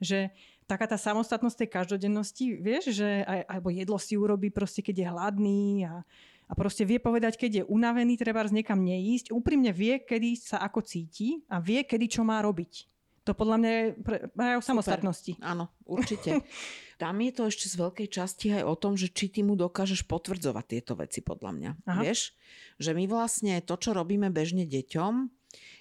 Že 0.00 0.32
taká 0.68 0.88
tá 0.88 0.96
samostatnosť 1.00 1.64
tej 1.64 1.68
každodennosti, 1.72 2.44
vieš, 2.60 2.96
že 2.96 3.24
aj, 3.24 3.40
alebo 3.48 3.68
jedlo 3.72 3.96
si 3.96 4.14
urobí 4.16 4.52
proste, 4.52 4.84
keď 4.84 4.94
je 5.00 5.06
hladný 5.08 5.64
a, 5.84 6.04
a 6.48 6.52
proste 6.56 6.88
vie 6.88 6.96
povedať, 6.96 7.36
keď 7.36 7.50
je 7.60 7.64
unavený, 7.68 8.16
treba 8.16 8.40
niekam 8.48 8.80
neísť. 8.80 9.36
Úprimne 9.36 9.68
vie, 9.68 10.00
kedy 10.00 10.32
sa 10.40 10.64
ako 10.64 10.80
cíti 10.80 11.44
a 11.52 11.60
vie, 11.60 11.84
kedy 11.84 12.08
čo 12.08 12.24
má 12.24 12.40
robiť. 12.40 12.88
To 13.28 13.36
podľa 13.36 13.56
mňa 13.60 13.70
je 13.70 13.84
pre, 14.00 14.16
pre 14.32 14.56
o 14.56 14.64
samostatnosti. 14.64 15.36
Áno, 15.44 15.68
určite. 15.84 16.40
Tam 17.02 17.20
je 17.20 17.30
to 17.30 17.52
ešte 17.52 17.68
z 17.68 17.76
veľkej 17.76 18.08
časti 18.08 18.46
aj 18.56 18.64
o 18.64 18.74
tom, 18.74 18.96
že 18.96 19.12
či 19.12 19.28
ty 19.28 19.44
mu 19.44 19.54
dokážeš 19.54 20.08
potvrdzovať 20.08 20.64
tieto 20.64 20.96
veci, 20.96 21.20
podľa 21.20 21.50
mňa. 21.52 21.70
Aha. 21.84 22.00
Vieš? 22.02 22.32
Že 22.80 22.90
my 22.96 23.04
vlastne 23.06 23.60
to, 23.60 23.76
čo 23.76 23.92
robíme 23.92 24.32
bežne 24.32 24.64
deťom, 24.64 25.30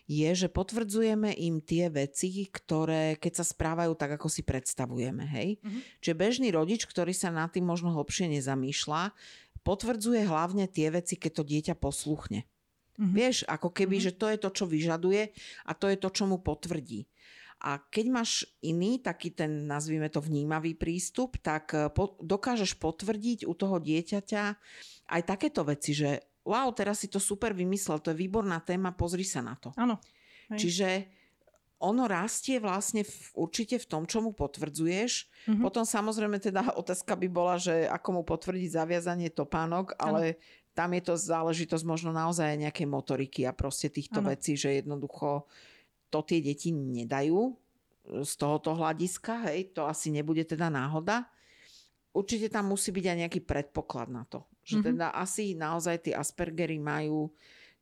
je, 0.08 0.30
že 0.32 0.48
potvrdzujeme 0.48 1.36
im 1.36 1.60
tie 1.60 1.92
veci, 1.92 2.48
ktoré 2.48 3.20
keď 3.20 3.44
sa 3.44 3.46
správajú 3.48 3.92
tak, 4.00 4.16
ako 4.16 4.32
si 4.32 4.44
predstavujeme. 4.44 5.24
Hej? 5.28 5.48
Mhm. 5.64 5.80
Čiže 6.04 6.16
bežný 6.20 6.48
rodič, 6.52 6.88
ktorý 6.88 7.12
sa 7.12 7.32
nad 7.32 7.52
tým 7.52 7.68
možno 7.68 7.92
hlbšie 7.96 8.32
nezamýšľa, 8.32 9.12
potvrdzuje 9.68 10.24
hlavne 10.24 10.72
tie 10.72 10.88
veci, 10.88 11.20
keď 11.20 11.32
to 11.36 11.44
dieťa 11.44 11.76
posluchne. 11.76 12.48
Mhm. 12.98 13.14
Vieš, 13.14 13.38
ako 13.52 13.70
keby, 13.76 14.00
Mhm. 14.00 14.04
že 14.08 14.12
to 14.16 14.26
je 14.32 14.38
to, 14.40 14.50
čo 14.56 14.66
vyžaduje 14.66 15.36
a 15.68 15.72
to 15.76 15.92
je 15.92 15.98
to, 16.00 16.10
čo 16.10 16.24
mu 16.26 16.40
potvrdí. 16.40 17.06
A 17.58 17.82
keď 17.82 18.06
máš 18.14 18.46
iný, 18.62 19.02
taký 19.02 19.34
ten, 19.34 19.66
nazvime 19.66 20.14
to, 20.14 20.22
vnímavý 20.22 20.78
prístup, 20.78 21.42
tak 21.42 21.74
e, 21.74 21.90
po, 21.90 22.14
dokážeš 22.22 22.78
potvrdiť 22.78 23.50
u 23.50 23.54
toho 23.58 23.82
dieťaťa 23.82 24.44
aj 25.10 25.22
takéto 25.26 25.66
veci, 25.66 25.98
že 25.98 26.22
wow, 26.46 26.70
teraz 26.72 27.02
si 27.02 27.10
to 27.10 27.18
super 27.18 27.58
vymyslel, 27.58 27.98
to 28.00 28.14
je 28.14 28.22
výborná 28.24 28.62
téma, 28.62 28.94
pozri 28.94 29.26
sa 29.26 29.42
na 29.42 29.58
to. 29.58 29.74
Áno. 29.74 29.98
Čiže 30.54 31.17
ono 31.78 32.10
rastie 32.10 32.58
vlastne 32.58 33.06
v, 33.06 33.16
určite 33.38 33.78
v 33.78 33.86
tom, 33.86 34.04
čo 34.10 34.26
mu 34.26 34.34
potvrdzuješ. 34.34 35.12
Mm-hmm. 35.46 35.62
Potom 35.62 35.86
samozrejme 35.86 36.42
teda 36.42 36.74
otázka 36.82 37.14
by 37.14 37.28
bola, 37.30 37.62
že 37.62 37.86
ako 37.86 38.22
mu 38.22 38.22
potvrdiť 38.26 38.70
zaviazanie 38.74 39.30
topánok, 39.30 39.94
ale 40.02 40.38
ano. 40.38 40.40
tam 40.74 40.90
je 40.98 41.02
to 41.06 41.14
záležitosť 41.14 41.86
možno 41.86 42.10
naozaj 42.10 42.58
nejakej 42.58 42.88
motoriky 42.90 43.42
a 43.46 43.54
proste 43.54 43.94
týchto 43.94 44.26
ano. 44.26 44.34
vecí, 44.34 44.58
že 44.58 44.82
jednoducho 44.82 45.46
to 46.10 46.20
tie 46.26 46.42
deti 46.42 46.74
nedajú 46.74 47.52
e, 47.52 47.54
z 48.26 48.32
tohoto 48.40 48.74
hľadiska, 48.74 49.52
hej, 49.52 49.76
to 49.78 49.86
asi 49.86 50.10
nebude 50.10 50.42
teda 50.50 50.74
náhoda. 50.74 51.30
Určite 52.18 52.50
tam 52.50 52.74
musí 52.74 52.90
byť 52.90 53.06
aj 53.06 53.18
nejaký 53.22 53.40
predpoklad 53.46 54.10
na 54.10 54.26
to. 54.26 54.50
Že 54.66 54.82
mm-hmm. 54.82 54.90
teda 54.90 55.08
asi 55.14 55.54
naozaj 55.54 56.10
tí 56.10 56.12
Aspergery 56.18 56.82
majú 56.82 57.30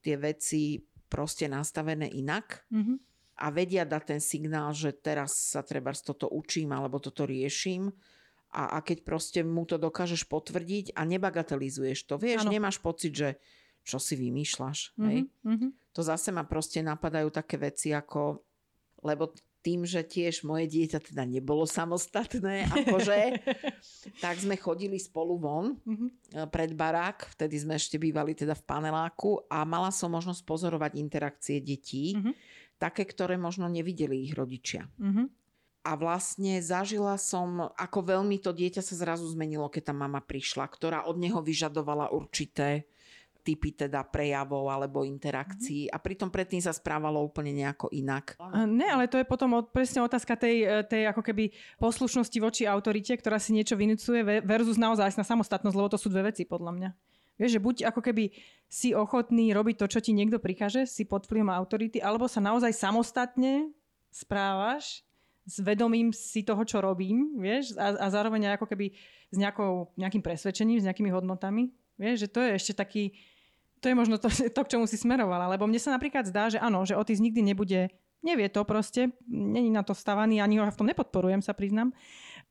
tie 0.03 0.19
veci 0.19 0.83
proste 1.07 1.47
nastavené 1.47 2.11
inak 2.11 2.67
mm-hmm. 2.67 3.14
A 3.35 3.51
vedia 3.51 3.83
dať 3.83 4.03
ten 4.15 4.21
signál, 4.23 4.71
že 4.71 4.95
teraz 4.95 5.51
sa 5.51 5.59
treba 5.59 5.91
toto 5.91 6.31
učím 6.31 6.71
alebo 6.71 7.03
toto 7.03 7.27
riešim 7.27 7.91
a, 8.55 8.75
a 8.75 8.77
keď 8.79 9.03
proste 9.03 9.39
mu 9.43 9.67
to 9.67 9.75
dokážeš 9.75 10.23
potvrdiť 10.31 10.95
a 10.95 11.03
nebagatelizuješ 11.03 12.07
to, 12.07 12.15
vieš, 12.15 12.47
ano. 12.47 12.55
nemáš 12.55 12.79
pocit, 12.79 13.11
že 13.11 13.29
čo 13.85 13.99
si 13.99 14.15
vymýšľaš. 14.17 14.95
Mm-hmm. 14.95 15.07
Hej? 15.11 15.19
Mm-hmm. 15.43 15.69
To 15.93 16.01
zase 16.01 16.31
ma 16.31 16.47
proste 16.47 16.79
napadajú 16.79 17.29
také 17.29 17.59
veci 17.59 17.91
ako, 17.91 18.39
lebo 19.03 19.35
tým, 19.65 19.81
že 19.81 20.05
tiež 20.05 20.45
moje 20.45 20.69
dieťa 20.69 21.09
teda 21.09 21.25
nebolo 21.25 21.65
samostatné, 21.65 22.69
akože, 22.85 23.19
tak 24.21 24.37
sme 24.37 24.55
chodili 24.61 25.01
spolu 25.01 25.41
von 25.41 25.75
mm-hmm. 25.81 26.49
pred 26.53 26.77
barák, 26.77 27.33
vtedy 27.33 27.65
sme 27.65 27.73
ešte 27.75 27.97
bývali 27.97 28.37
teda 28.37 28.53
v 28.53 28.63
paneláku 28.63 29.41
a 29.49 29.65
mala 29.65 29.89
som 29.89 30.13
možnosť 30.13 30.45
pozorovať 30.45 31.01
interakcie 31.01 31.57
detí, 31.59 32.13
mm-hmm. 32.13 32.33
Také, 32.77 33.07
ktoré 33.07 33.39
možno 33.39 33.71
nevideli 33.71 34.25
ich 34.25 34.33
rodičia. 34.35 34.87
Mm-hmm. 34.99 35.27
A 35.85 35.91
vlastne 35.93 36.57
zažila 36.65 37.13
som, 37.21 37.69
ako 37.77 38.17
veľmi 38.17 38.41
to 38.41 38.49
dieťa 38.49 38.81
sa 38.81 38.97
zrazu 38.97 39.29
zmenilo, 39.29 39.69
keď 39.69 39.89
tá 39.89 39.93
mama 39.93 40.17
prišla, 40.17 40.65
ktorá 40.65 41.05
od 41.05 41.21
neho 41.21 41.37
vyžadovala 41.45 42.09
určité 42.09 42.89
typy 43.45 43.77
teda 43.77 44.01
prejavov 44.09 44.65
alebo 44.73 45.05
interakcií 45.05 45.85
a 45.93 46.01
pritom 46.01 46.33
predtým 46.33 46.57
sa 46.57 46.73
správalo 46.73 47.21
úplne 47.21 47.53
nejako 47.53 47.93
inak. 47.93 48.33
Ne, 48.65 48.89
ale 48.89 49.05
to 49.05 49.21
je 49.21 49.29
potom 49.29 49.61
presne 49.69 50.01
otázka 50.01 50.33
tej, 50.33 50.65
e, 50.65 50.81
tej 50.81 51.13
ako 51.13 51.21
keby 51.21 51.53
poslušnosti 51.77 52.37
voči 52.41 52.65
autorite, 52.65 53.13
ktorá 53.13 53.37
si 53.37 53.53
niečo 53.53 53.77
vynúcuje 53.77 54.41
versus 54.41 54.81
naozaj 54.81 55.13
na 55.13 55.21
samostatnosť, 55.21 55.77
lebo 55.77 55.93
to 55.93 56.01
sú 56.01 56.09
dve 56.09 56.33
veci 56.33 56.49
podľa 56.49 56.73
mňa. 56.73 56.89
Vieš, 57.35 57.51
že 57.59 57.61
buď 57.61 57.75
ako 57.91 58.01
keby 58.01 58.31
si 58.75 58.91
ochotný 58.91 59.55
robiť 59.55 59.79
to, 59.79 59.85
čo 59.87 59.99
ti 60.03 60.11
niekto 60.11 60.35
prikáže, 60.35 60.83
si 60.83 61.07
pod 61.07 61.23
vplyvom 61.23 61.47
autority, 61.47 62.03
alebo 62.03 62.27
sa 62.27 62.43
naozaj 62.43 62.75
samostatne 62.75 63.71
správaš 64.11 65.07
s 65.47 65.63
vedomím 65.63 66.11
si 66.11 66.43
toho, 66.43 66.59
čo 66.67 66.83
robím, 66.83 67.39
vieš, 67.39 67.77
a, 67.79 67.95
a 67.95 68.05
zároveň 68.11 68.59
ako 68.59 68.67
keby 68.67 68.91
s 69.31 69.37
nejakou, 69.37 69.93
nejakým 69.95 70.19
presvedčením, 70.19 70.81
s 70.81 70.87
nejakými 70.89 71.13
hodnotami. 71.13 71.71
Vieš, 71.95 72.27
že 72.27 72.31
to 72.33 72.39
je 72.43 72.51
ešte 72.57 72.73
taký, 72.75 73.15
to 73.79 73.87
je 73.87 73.95
možno 73.95 74.19
to, 74.19 74.27
to, 74.55 74.61
k 74.65 74.71
čomu 74.75 74.89
si 74.89 74.99
smerovala. 74.99 75.47
Lebo 75.47 75.69
mne 75.69 75.79
sa 75.79 75.95
napríklad 75.95 76.27
zdá, 76.27 76.51
že 76.51 76.59
áno, 76.59 76.83
že 76.83 76.97
Otis 76.97 77.23
nikdy 77.23 77.45
nebude, 77.45 77.93
nevie 78.25 78.47
to 78.51 78.65
proste, 78.67 79.13
není 79.29 79.71
na 79.71 79.85
to 79.85 79.95
stavaný, 79.95 80.41
ani 80.41 80.59
ho 80.59 80.67
v 80.67 80.79
tom 80.81 80.89
nepodporujem, 80.89 81.45
sa 81.45 81.55
priznám, 81.55 81.93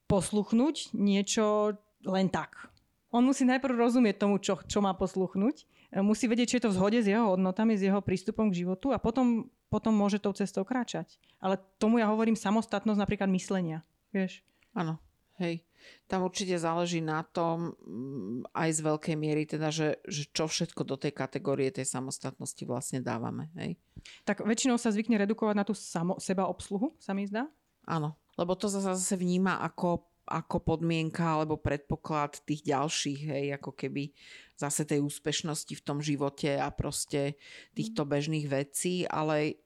posluchnúť 0.07 0.95
niečo 0.95 1.77
len 2.07 2.31
tak. 2.31 2.71
On 3.11 3.27
musí 3.27 3.43
najprv 3.45 3.75
rozumieť 3.75 4.23
tomu, 4.23 4.39
čo, 4.39 4.63
čo 4.65 4.79
má 4.81 4.95
posluchnúť. 4.95 5.67
Musí 6.03 6.27
vedieť, 6.27 6.47
či 6.51 6.57
je 6.59 6.65
to 6.67 6.73
v 6.75 6.79
zhode 6.79 6.99
s 6.99 7.07
jeho 7.07 7.37
hodnotami, 7.37 7.79
s 7.79 7.87
jeho 7.87 8.03
prístupom 8.03 8.51
k 8.51 8.67
životu 8.67 8.91
a 8.91 8.99
potom, 8.99 9.47
potom 9.71 9.95
môže 9.95 10.19
tou 10.19 10.35
cestou 10.35 10.67
kráčať. 10.67 11.23
Ale 11.39 11.61
tomu 11.79 12.03
ja 12.03 12.11
hovorím 12.11 12.35
samostatnosť 12.35 12.99
napríklad 12.99 13.31
myslenia. 13.31 13.87
Vieš? 14.11 14.43
Áno, 14.75 14.99
hej 15.39 15.63
tam 16.09 16.25
určite 16.25 16.57
záleží 16.57 17.01
na 17.01 17.25
tom 17.25 17.77
mm, 17.81 18.53
aj 18.53 18.69
z 18.73 18.81
veľkej 18.85 19.17
miery, 19.17 19.43
teda, 19.49 19.69
že, 19.73 20.01
že 20.05 20.29
čo 20.33 20.49
všetko 20.49 20.85
do 20.85 20.97
tej 20.97 21.13
kategórie 21.13 21.73
tej 21.73 21.89
samostatnosti 21.89 22.61
vlastne 22.65 23.01
dávame. 23.01 23.53
Hej? 23.57 23.77
Tak 24.25 24.45
väčšinou 24.45 24.77
sa 24.81 24.93
zvykne 24.93 25.21
redukovať 25.21 25.55
na 25.57 25.65
tú 25.65 25.73
samo, 25.77 26.21
seba 26.21 26.49
obsluhu, 26.49 26.97
sa 27.01 27.17
mi 27.17 27.29
zdá? 27.29 27.49
Áno, 27.85 28.17
lebo 28.41 28.57
to 28.57 28.69
zase 28.73 29.17
vníma 29.17 29.61
ako 29.61 30.09
ako 30.25 30.57
podmienka 30.61 31.21
alebo 31.21 31.61
predpoklad 31.61 32.41
tých 32.49 32.65
ďalších, 32.65 33.21
hej, 33.29 33.47
ako 33.61 33.77
keby 33.77 34.13
zase 34.57 34.89
tej 34.89 35.05
úspešnosti 35.05 35.75
v 35.77 35.85
tom 35.85 35.99
živote 36.01 36.57
a 36.57 36.73
proste 36.73 37.37
týchto 37.77 38.07
mhm. 38.07 38.11
bežných 38.11 38.47
vecí, 38.49 39.05
ale 39.05 39.61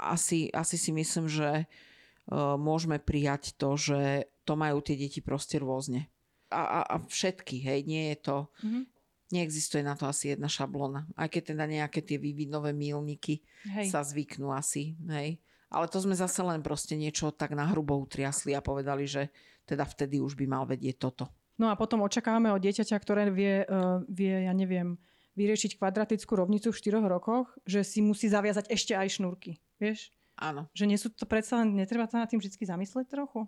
asi, 0.00 0.52
asi 0.52 0.76
si 0.76 0.92
myslím, 0.92 1.26
že 1.26 1.64
uh, 1.64 2.54
môžeme 2.60 3.00
prijať 3.00 3.56
to, 3.56 3.80
že 3.80 4.28
to 4.44 4.58
majú 4.58 4.82
tie 4.84 4.98
deti 4.98 5.24
proste 5.24 5.56
rôzne. 5.56 6.10
A, 6.50 6.62
a, 6.62 6.80
a 6.82 6.94
všetky, 7.06 7.62
hej, 7.62 7.86
nie 7.86 8.10
je 8.14 8.18
to... 8.20 8.36
Mm-hmm. 8.66 8.84
Neexistuje 9.30 9.86
na 9.86 9.94
to 9.94 10.10
asi 10.10 10.34
jedna 10.34 10.50
šablona. 10.50 11.06
Aj 11.14 11.30
keď 11.30 11.54
teda 11.54 11.62
nejaké 11.70 12.02
tie 12.02 12.18
vývinové 12.18 12.74
mílniky 12.74 13.46
hej. 13.78 13.86
sa 13.86 14.02
zvyknú 14.02 14.50
asi, 14.50 14.98
hej. 15.06 15.38
Ale 15.70 15.86
to 15.86 16.02
sme 16.02 16.18
zase 16.18 16.42
len 16.42 16.66
proste 16.66 16.98
niečo 16.98 17.30
tak 17.30 17.54
na 17.54 17.70
hrubo 17.70 17.94
utriasli 17.94 18.58
a 18.58 18.64
povedali, 18.64 19.06
že 19.06 19.30
teda 19.70 19.86
vtedy 19.86 20.18
už 20.18 20.34
by 20.34 20.46
mal 20.50 20.64
vedieť 20.66 20.98
toto. 20.98 21.30
No 21.60 21.70
a 21.70 21.78
potom 21.78 22.02
očakávame 22.02 22.50
od 22.50 22.58
dieťaťa, 22.58 22.96
ktoré 22.98 23.30
vie, 23.30 23.62
uh, 23.68 24.02
vie, 24.10 24.48
ja 24.48 24.52
neviem, 24.56 24.98
vyriešiť 25.38 25.78
kvadratickú 25.78 26.32
rovnicu 26.34 26.74
v 26.74 26.80
4 26.80 27.04
rokoch, 27.06 27.52
že 27.62 27.86
si 27.86 28.02
musí 28.02 28.26
zaviazať 28.26 28.66
ešte 28.72 28.98
aj 28.98 29.20
šnúrky. 29.20 29.62
Vieš? 29.78 30.10
Áno. 30.40 30.66
Že 30.72 30.84
nie 30.88 30.98
sú 30.98 31.12
to 31.12 31.28
predsa 31.28 31.62
netreba 31.62 32.08
sa 32.08 32.24
nad 32.24 32.28
tým 32.32 32.40
vždy 32.40 32.56
zamyslieť 32.64 33.06
trochu? 33.12 33.46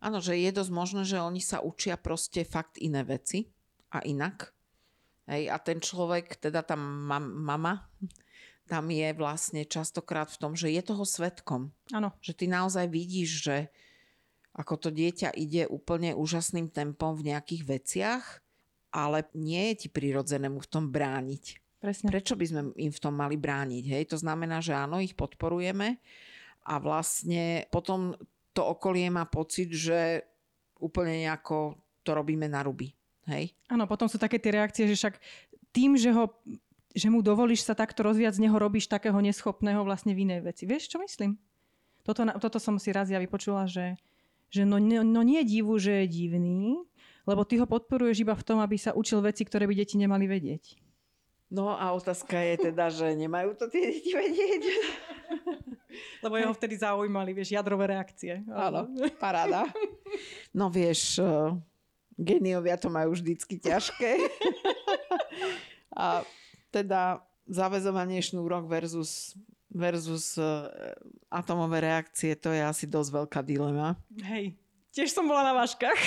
Áno, 0.00 0.22
že 0.24 0.38
je 0.38 0.48
dosť 0.54 0.72
možné, 0.72 1.02
že 1.04 1.20
oni 1.20 1.44
sa 1.44 1.60
učia 1.60 2.00
proste 2.00 2.46
fakt 2.46 2.80
iné 2.80 3.04
veci 3.04 3.52
a 3.92 4.00
inak. 4.00 4.54
Hej, 5.28 5.52
a 5.52 5.60
ten 5.60 5.78
človek, 5.82 6.40
teda 6.40 6.64
tá 6.64 6.74
mam- 6.74 7.36
mama, 7.36 7.90
tam 8.70 8.86
je 8.86 9.10
vlastne 9.18 9.66
častokrát 9.66 10.30
v 10.30 10.40
tom, 10.40 10.52
že 10.54 10.70
je 10.70 10.80
toho 10.80 11.02
svetkom. 11.02 11.74
Áno. 11.90 12.14
Že 12.22 12.32
ty 12.38 12.44
naozaj 12.46 12.86
vidíš, 12.86 13.30
že 13.50 13.56
ako 14.54 14.74
to 14.76 14.88
dieťa 14.90 15.34
ide 15.38 15.70
úplne 15.70 16.14
úžasným 16.14 16.70
tempom 16.70 17.14
v 17.14 17.30
nejakých 17.30 17.62
veciach, 17.66 18.24
ale 18.90 19.30
nie 19.38 19.70
je 19.72 19.86
ti 19.86 19.88
prirodzené 19.88 20.50
mu 20.50 20.58
v 20.58 20.70
tom 20.70 20.90
brániť. 20.90 21.62
Presne. 21.80 22.12
Prečo 22.12 22.36
by 22.36 22.44
sme 22.44 22.62
im 22.76 22.92
v 22.92 23.02
tom 23.02 23.16
mali 23.16 23.40
brániť? 23.40 23.84
Hej? 23.88 24.02
To 24.12 24.18
znamená, 24.20 24.60
že 24.60 24.76
áno, 24.76 25.00
ich 25.00 25.16
podporujeme 25.16 25.96
a 26.68 26.74
vlastne 26.76 27.64
potom 27.72 28.12
to 28.52 28.62
okolie 28.66 29.08
má 29.08 29.24
pocit, 29.24 29.72
že 29.72 30.26
úplne 30.76 31.24
nejako 31.24 31.78
to 32.04 32.12
robíme 32.12 32.44
na 32.50 32.60
ruby. 32.66 32.92
Hej? 33.30 33.54
Áno, 33.70 33.88
potom 33.88 34.10
sú 34.10 34.20
také 34.20 34.36
tie 34.36 34.52
reakcie, 34.52 34.84
že 34.90 34.98
však 34.98 35.14
tým, 35.70 35.94
že, 35.94 36.10
ho, 36.10 36.28
že 36.92 37.08
mu 37.08 37.22
dovolíš 37.22 37.64
sa 37.64 37.78
takto 37.78 38.02
rozviať, 38.02 38.36
z 38.36 38.44
neho 38.44 38.56
robíš 38.58 38.90
takého 38.90 39.16
neschopného 39.22 39.80
vlastne 39.86 40.12
v 40.12 40.26
inej 40.26 40.44
veci. 40.44 40.66
Vieš, 40.66 40.90
čo 40.90 40.98
myslím? 40.98 41.38
Toto, 42.02 42.26
toto 42.26 42.58
som 42.58 42.76
si 42.76 42.90
raz 42.90 43.08
ja 43.08 43.22
vypočula, 43.22 43.64
že, 43.70 43.94
že 44.50 44.66
no, 44.66 44.76
no, 44.82 45.20
nie 45.22 45.42
je 45.46 45.50
divu, 45.58 45.78
že 45.78 46.04
je 46.04 46.26
divný, 46.26 46.82
lebo 47.24 47.46
ty 47.46 47.56
ho 47.62 47.66
podporuješ 47.70 48.26
iba 48.26 48.34
v 48.34 48.46
tom, 48.46 48.58
aby 48.58 48.74
sa 48.74 48.90
učil 48.92 49.22
veci, 49.22 49.46
ktoré 49.46 49.64
by 49.70 49.74
deti 49.78 49.94
nemali 49.94 50.26
vedieť. 50.26 50.76
No 51.50 51.74
a 51.74 51.90
otázka 51.94 52.38
je 52.38 52.70
teda, 52.70 52.94
že 52.94 53.18
nemajú 53.18 53.58
to 53.58 53.66
tie 53.66 53.90
deti 53.90 54.14
vedieť. 54.14 54.62
Lebo 56.24 56.38
jeho 56.38 56.54
vtedy 56.54 56.78
zaujímali, 56.78 57.34
vieš, 57.34 57.50
jadrové 57.50 57.90
reakcie. 57.90 58.46
Áno, 58.46 58.86
paráda. 59.22 59.66
No 60.54 60.70
vieš, 60.70 61.18
uh, 61.18 61.58
geniovia 62.14 62.78
to 62.78 62.86
majú 62.86 63.18
vždycky 63.18 63.58
ťažké. 63.58 64.30
a 66.02 66.22
teda 66.70 67.18
zavezovanie 67.50 68.22
šnúrok 68.22 68.70
versus, 68.70 69.34
versus 69.70 70.34
uh, 70.36 70.66
atomové 71.30 71.86
reakcie, 71.86 72.34
to 72.34 72.50
je 72.50 72.62
asi 72.62 72.84
dosť 72.90 73.10
veľká 73.22 73.40
dilema. 73.46 73.94
Hej, 74.18 74.58
tiež 74.90 75.14
som 75.14 75.26
bola 75.26 75.46
na 75.46 75.54
váškach. 75.54 75.98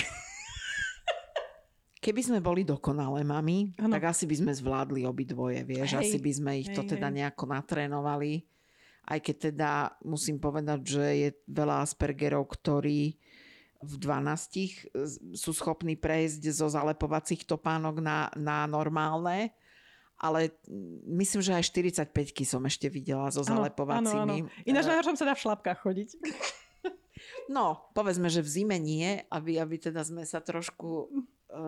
Keby 2.04 2.20
sme 2.20 2.40
boli 2.44 2.68
dokonalé 2.68 3.24
mami, 3.24 3.72
ano. 3.80 3.96
tak 3.96 4.12
asi 4.12 4.28
by 4.28 4.36
sme 4.44 4.52
zvládli 4.52 5.08
obidvoje, 5.08 5.64
vieš. 5.64 5.96
Hej, 5.96 6.00
asi 6.04 6.18
by 6.20 6.32
sme 6.36 6.52
ich 6.60 6.68
hej, 6.68 6.76
to 6.76 6.84
teda 6.84 7.08
hej. 7.08 7.16
nejako 7.24 7.44
natrénovali. 7.48 8.44
Aj 9.08 9.20
keď 9.20 9.36
teda 9.52 9.72
musím 10.04 10.40
povedať, 10.40 10.80
že 10.84 11.06
je 11.16 11.30
veľa 11.48 11.84
Aspergerov, 11.84 12.44
ktorí 12.52 13.16
v 13.84 13.94
12 14.00 15.36
sú 15.36 15.52
schopní 15.52 16.00
prejsť 16.00 16.44
zo 16.56 16.68
zalepovacích 16.72 17.44
topánok 17.44 18.00
na, 18.00 18.32
na 18.36 18.64
normálne 18.68 19.52
ale 20.24 20.56
myslím, 21.04 21.44
že 21.44 21.52
aj 21.52 21.68
45 21.68 22.48
som 22.48 22.64
ešte 22.64 22.88
videla 22.88 23.28
so 23.28 23.44
zalepovacími. 23.44 24.64
Ináč 24.64 24.88
na 24.88 25.04
sa 25.04 25.28
dá 25.28 25.36
v 25.36 25.44
šlapkách 25.44 25.80
chodiť. 25.84 26.10
No, 27.52 27.92
povedzme, 27.92 28.32
že 28.32 28.40
v 28.40 28.50
zime 28.50 28.78
nie, 28.80 29.20
aby, 29.28 29.60
aby 29.60 29.76
teda 29.76 30.04
sme 30.04 30.24
sa 30.24 30.40
trošku 30.40 31.08
e, 31.08 31.08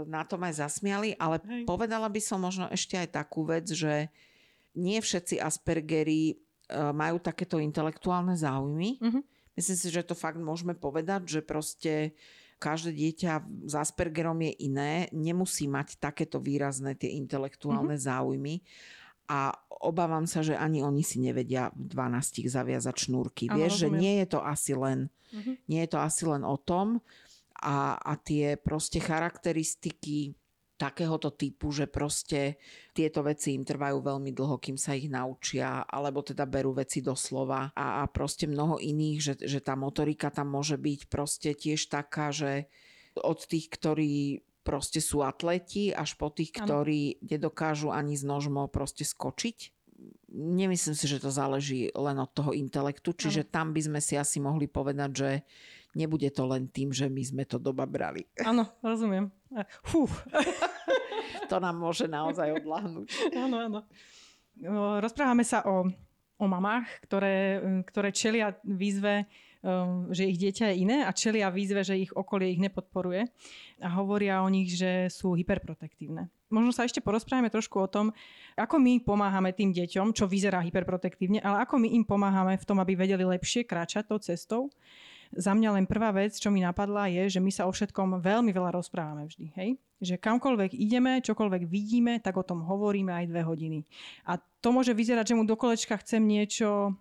na 0.07 0.23
tom 0.23 0.43
aj 0.47 0.63
zasmiali, 0.63 1.15
ale 1.19 1.43
Hej. 1.43 1.67
povedala 1.67 2.07
by 2.07 2.21
som 2.23 2.39
možno 2.39 2.71
ešte 2.71 2.95
aj 2.95 3.11
takú 3.11 3.43
vec, 3.43 3.67
že 3.67 4.07
nie 4.75 4.99
všetci 4.99 5.39
Aspergeri 5.39 6.31
e, 6.31 6.35
majú 6.95 7.19
takéto 7.19 7.59
intelektuálne 7.59 8.35
záujmy. 8.39 8.99
Uh-huh. 8.99 9.21
Myslím 9.55 9.77
si, 9.79 9.87
že 9.91 10.03
to 10.03 10.15
fakt 10.15 10.39
môžeme 10.39 10.75
povedať, 10.75 11.27
že 11.27 11.39
proste 11.43 12.15
každé 12.65 12.97
dieťa 12.97 13.33
s 13.69 13.73
Aspergerom 13.77 14.41
je 14.41 14.65
iné, 14.65 15.05
nemusí 15.13 15.69
mať 15.69 16.01
takéto 16.01 16.41
výrazné 16.41 16.97
tie 16.97 17.13
intelektuálne 17.13 17.93
mm-hmm. 17.93 18.09
záujmy 18.09 18.55
a 19.29 19.53
obávam 19.85 20.25
sa, 20.25 20.41
že 20.41 20.57
ani 20.57 20.81
oni 20.81 21.05
si 21.05 21.21
nevedia 21.21 21.69
v 21.77 21.93
12 21.93 22.45
zaviazať 22.49 22.95
šnúrky. 23.09 23.49
Ano, 23.49 23.61
Vieš, 23.61 23.85
rozumiem. 23.85 23.93
že 23.93 24.01
nie 24.01 24.13
je 24.17 24.27
to 24.33 24.39
asi 24.41 24.73
len, 24.73 24.99
mm-hmm. 25.29 25.55
nie 25.69 25.81
je 25.85 25.89
to 25.93 25.99
asi 26.01 26.23
len 26.25 26.41
o 26.41 26.57
tom 26.57 27.05
a, 27.61 27.97
a 28.01 28.13
tie 28.17 28.57
proste 28.57 28.97
charakteristiky 28.97 30.33
takéhoto 30.75 31.31
typu, 31.31 31.71
že 31.71 31.87
proste 31.87 32.59
tieto 32.91 33.23
veci 33.23 33.55
im 33.55 33.63
trvajú 33.63 34.03
veľmi 34.03 34.35
dlho, 34.35 34.59
kým 34.59 34.75
sa 34.75 34.91
ich 34.91 35.07
naučia, 35.07 35.87
alebo 35.87 36.19
teda 36.19 36.43
berú 36.43 36.75
veci 36.75 36.99
do 36.99 37.15
slova 37.15 37.71
a, 37.71 38.03
a 38.03 38.11
proste 38.11 38.43
mnoho 38.47 38.79
iných, 38.79 39.19
že, 39.23 39.33
že 39.39 39.59
tá 39.63 39.79
motorika 39.79 40.27
tam 40.27 40.51
môže 40.51 40.75
byť 40.75 41.01
proste 41.07 41.55
tiež 41.55 41.87
taká, 41.87 42.35
že 42.35 42.67
od 43.15 43.39
tých, 43.47 43.71
ktorí 43.71 44.43
proste 44.67 44.99
sú 44.99 45.23
atleti, 45.23 45.95
až 45.95 46.19
po 46.19 46.27
tých, 46.33 46.51
ano. 46.59 46.65
ktorí 46.67 47.23
nedokážu 47.23 47.93
ani 47.93 48.19
z 48.19 48.27
nožmo 48.27 48.67
proste 48.67 49.07
skočiť. 49.07 49.71
Nemyslím 50.35 50.97
si, 50.97 51.05
že 51.07 51.23
to 51.23 51.31
záleží 51.31 51.87
len 51.95 52.19
od 52.19 52.27
toho 52.35 52.51
intelektu, 52.51 53.15
čiže 53.15 53.47
ano. 53.47 53.51
tam 53.53 53.67
by 53.71 53.81
sme 53.85 53.99
si 54.03 54.19
asi 54.19 54.43
mohli 54.43 54.67
povedať, 54.67 55.11
že 55.15 55.31
nebude 55.95 56.27
to 56.29 56.43
len 56.43 56.67
tým, 56.67 56.91
že 56.91 57.07
my 57.07 57.23
sme 57.23 57.43
to 57.47 57.55
doba 57.55 57.87
brali. 57.87 58.27
Áno, 58.43 58.67
rozumiem. 58.83 59.31
Fú. 59.81 60.05
to 61.49 61.57
nám 61.57 61.79
môže 61.79 62.05
naozaj 62.05 62.51
odlahnúť. 62.59 63.07
Áno, 63.33 63.55
áno. 63.63 63.79
Rozprávame 64.99 65.47
sa 65.47 65.63
o, 65.63 65.87
o 66.35 66.45
mamách, 66.45 66.87
ktoré, 67.07 67.63
ktoré 67.87 68.11
čelia 68.11 68.55
výzve, 68.63 69.25
že 70.13 70.29
ich 70.29 70.37
dieťa 70.37 70.71
je 70.71 70.75
iné 70.85 70.97
a 71.01 71.11
čelia 71.15 71.49
výzve, 71.49 71.81
že 71.81 71.97
ich 71.97 72.13
okolie 72.13 72.53
ich 72.53 72.61
nepodporuje 72.61 73.25
a 73.81 73.89
hovoria 73.97 74.45
o 74.45 74.49
nich, 74.51 74.77
že 74.77 75.09
sú 75.09 75.33
hyperprotektívne. 75.33 76.29
Možno 76.53 76.69
sa 76.69 76.85
ešte 76.85 77.01
porozprávame 77.01 77.49
trošku 77.49 77.81
o 77.81 77.89
tom, 77.89 78.13
ako 78.53 78.77
my 78.77 79.01
pomáhame 79.01 79.49
tým 79.57 79.73
deťom, 79.73 80.13
čo 80.13 80.29
vyzerá 80.29 80.61
hyperprotektívne, 80.61 81.41
ale 81.41 81.65
ako 81.65 81.81
my 81.81 81.89
im 81.97 82.05
pomáhame 82.05 82.61
v 82.61 82.67
tom, 82.69 82.77
aby 82.77 82.93
vedeli 82.93 83.25
lepšie 83.25 83.65
kráčať 83.65 84.05
tou 84.05 84.21
cestou 84.21 84.69
za 85.35 85.51
mňa 85.51 85.69
len 85.75 85.85
prvá 85.85 86.15
vec, 86.15 86.39
čo 86.39 86.47
mi 86.47 86.63
napadla, 86.63 87.11
je, 87.11 87.37
že 87.37 87.43
my 87.43 87.51
sa 87.51 87.67
o 87.67 87.71
všetkom 87.71 88.23
veľmi 88.23 88.55
veľa 88.55 88.71
rozprávame 88.71 89.27
vždy. 89.27 89.51
Hej? 89.59 89.69
Že 89.99 90.15
kamkoľvek 90.23 90.71
ideme, 90.75 91.19
čokoľvek 91.19 91.67
vidíme, 91.67 92.23
tak 92.23 92.39
o 92.39 92.47
tom 92.47 92.63
hovoríme 92.63 93.11
aj 93.11 93.25
dve 93.27 93.43
hodiny. 93.43 93.83
A 94.25 94.39
to 94.39 94.71
môže 94.71 94.95
vyzerať, 94.95 95.35
že 95.35 95.37
mu 95.37 95.43
do 95.43 95.59
kolečka 95.59 95.99
chcem 95.99 96.23
niečo, 96.23 96.95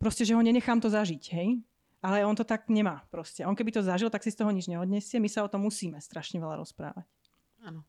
proste, 0.00 0.24
že 0.24 0.32
ho 0.32 0.42
nenechám 0.42 0.80
to 0.80 0.88
zažiť. 0.88 1.24
Hej? 1.36 1.60
Ale 2.04 2.24
on 2.24 2.36
to 2.36 2.44
tak 2.44 2.68
nemá 2.68 3.04
proste. 3.08 3.44
On 3.44 3.56
keby 3.56 3.72
to 3.72 3.80
zažil, 3.80 4.12
tak 4.12 4.24
si 4.24 4.32
z 4.32 4.44
toho 4.44 4.52
nič 4.52 4.68
neodniesie. 4.68 5.20
My 5.20 5.28
sa 5.28 5.44
o 5.44 5.48
tom 5.48 5.64
musíme 5.64 5.96
strašne 6.00 6.36
veľa 6.36 6.60
rozprávať. 6.60 7.08
Áno. 7.64 7.80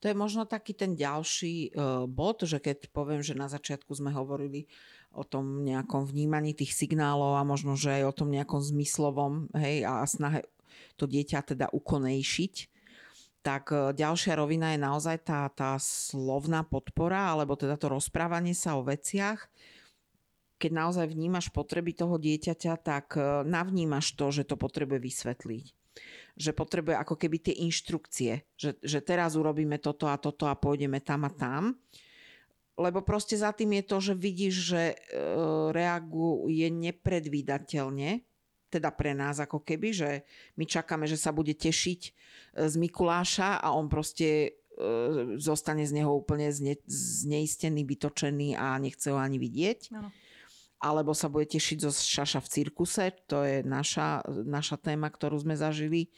To 0.00 0.08
je 0.08 0.16
možno 0.16 0.48
taký 0.48 0.72
ten 0.72 0.96
ďalší 0.96 1.76
uh, 1.76 2.08
bod, 2.08 2.46
že 2.48 2.62
keď 2.62 2.88
poviem, 2.94 3.20
že 3.20 3.36
na 3.36 3.50
začiatku 3.50 3.92
sme 3.92 4.08
hovorili 4.14 4.64
o 5.12 5.24
tom 5.24 5.64
nejakom 5.64 6.04
vnímaní 6.06 6.52
tých 6.54 6.76
signálov 6.76 7.40
a 7.40 7.42
možno, 7.42 7.74
že 7.74 8.02
aj 8.02 8.04
o 8.06 8.16
tom 8.24 8.28
nejakom 8.30 8.60
zmyslovom, 8.60 9.50
hej, 9.56 9.82
a 9.88 10.04
snahe 10.04 10.46
to 10.94 11.08
dieťa 11.08 11.54
teda 11.54 11.66
ukonejšiť, 11.72 12.54
tak 13.42 13.70
uh, 13.70 13.94
ďalšia 13.94 14.34
rovina 14.36 14.74
je 14.74 14.80
naozaj 14.82 15.16
tá, 15.24 15.48
tá 15.50 15.78
slovná 15.80 16.66
podpora, 16.66 17.32
alebo 17.32 17.54
teda 17.54 17.78
to 17.78 17.88
rozprávanie 17.88 18.52
sa 18.52 18.76
o 18.76 18.84
veciach. 18.84 19.48
Keď 20.58 20.70
naozaj 20.74 21.06
vnímaš 21.14 21.54
potreby 21.54 21.94
toho 21.94 22.18
dieťaťa, 22.18 22.72
tak 22.82 23.14
uh, 23.14 23.46
navnímaš 23.46 24.18
to, 24.18 24.28
že 24.34 24.42
to 24.44 24.58
potrebuje 24.58 25.00
vysvetliť 25.00 25.66
že 26.38 26.54
potrebuje 26.54 26.94
ako 26.94 27.18
keby 27.18 27.42
tie 27.42 27.54
inštrukcie, 27.66 28.46
že, 28.54 28.78
že 28.78 29.02
teraz 29.02 29.34
urobíme 29.34 29.82
toto 29.82 30.06
a 30.06 30.14
toto 30.14 30.46
a 30.46 30.54
pôjdeme 30.54 31.02
tam 31.02 31.26
a 31.26 31.30
tam. 31.34 31.74
Lebo 32.78 33.02
proste 33.02 33.34
za 33.34 33.50
tým 33.50 33.82
je 33.82 33.84
to, 33.84 33.98
že 33.98 34.14
vidíš, 34.14 34.54
že 34.54 34.82
e, 34.94 34.96
reaguje 35.74 36.70
nepredvídateľne, 36.70 38.22
teda 38.70 38.94
pre 38.94 39.18
nás 39.18 39.42
ako 39.42 39.66
keby, 39.66 39.90
že 39.90 40.10
my 40.54 40.62
čakáme, 40.62 41.10
že 41.10 41.18
sa 41.18 41.34
bude 41.34 41.58
tešiť 41.58 42.00
e, 42.06 42.10
z 42.70 42.74
Mikuláša 42.78 43.58
a 43.58 43.74
on 43.74 43.90
proste 43.90 44.28
e, 44.30 44.50
zostane 45.42 45.82
z 45.82 45.98
neho 45.98 46.14
úplne 46.14 46.54
zne, 46.54 46.78
zneistený, 46.86 47.82
vytočený 47.82 48.54
a 48.54 48.78
nechce 48.78 49.10
ho 49.10 49.18
ani 49.18 49.42
vidieť. 49.42 49.80
No 49.90 50.14
alebo 50.78 51.10
sa 51.10 51.26
bude 51.26 51.50
tešiť 51.50 51.82
zo 51.82 51.90
šaša 51.90 52.38
v 52.38 52.48
cirkuse, 52.54 53.10
to 53.26 53.42
je 53.42 53.66
naša, 53.66 54.22
naša 54.46 54.78
téma, 54.78 55.10
ktorú 55.10 55.34
sme 55.42 55.58
zažili 55.58 56.14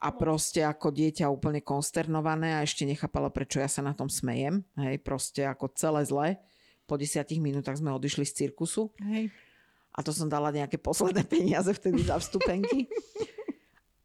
a 0.00 0.08
proste 0.12 0.60
ako 0.60 0.92
dieťa 0.92 1.30
úplne 1.30 1.64
konsternované 1.64 2.58
a 2.58 2.64
ešte 2.64 2.84
nechápala, 2.84 3.32
prečo 3.32 3.60
ja 3.62 3.68
sa 3.70 3.80
na 3.80 3.96
tom 3.96 4.10
smejem. 4.10 4.60
Hej, 4.76 5.00
proste 5.00 5.46
ako 5.48 5.72
celé 5.72 6.02
zle. 6.04 6.28
Po 6.84 7.00
desiatich 7.00 7.40
minútach 7.40 7.80
sme 7.80 7.94
odišli 7.94 8.28
z 8.28 8.44
cirkusu. 8.44 8.92
Hej. 9.00 9.32
A 9.94 10.02
to 10.02 10.10
som 10.10 10.28
dala 10.28 10.50
nejaké 10.52 10.76
posledné 10.76 11.24
peniaze 11.34 11.70
vtedy 11.72 12.04
za 12.04 12.20
vstupenky. 12.20 12.90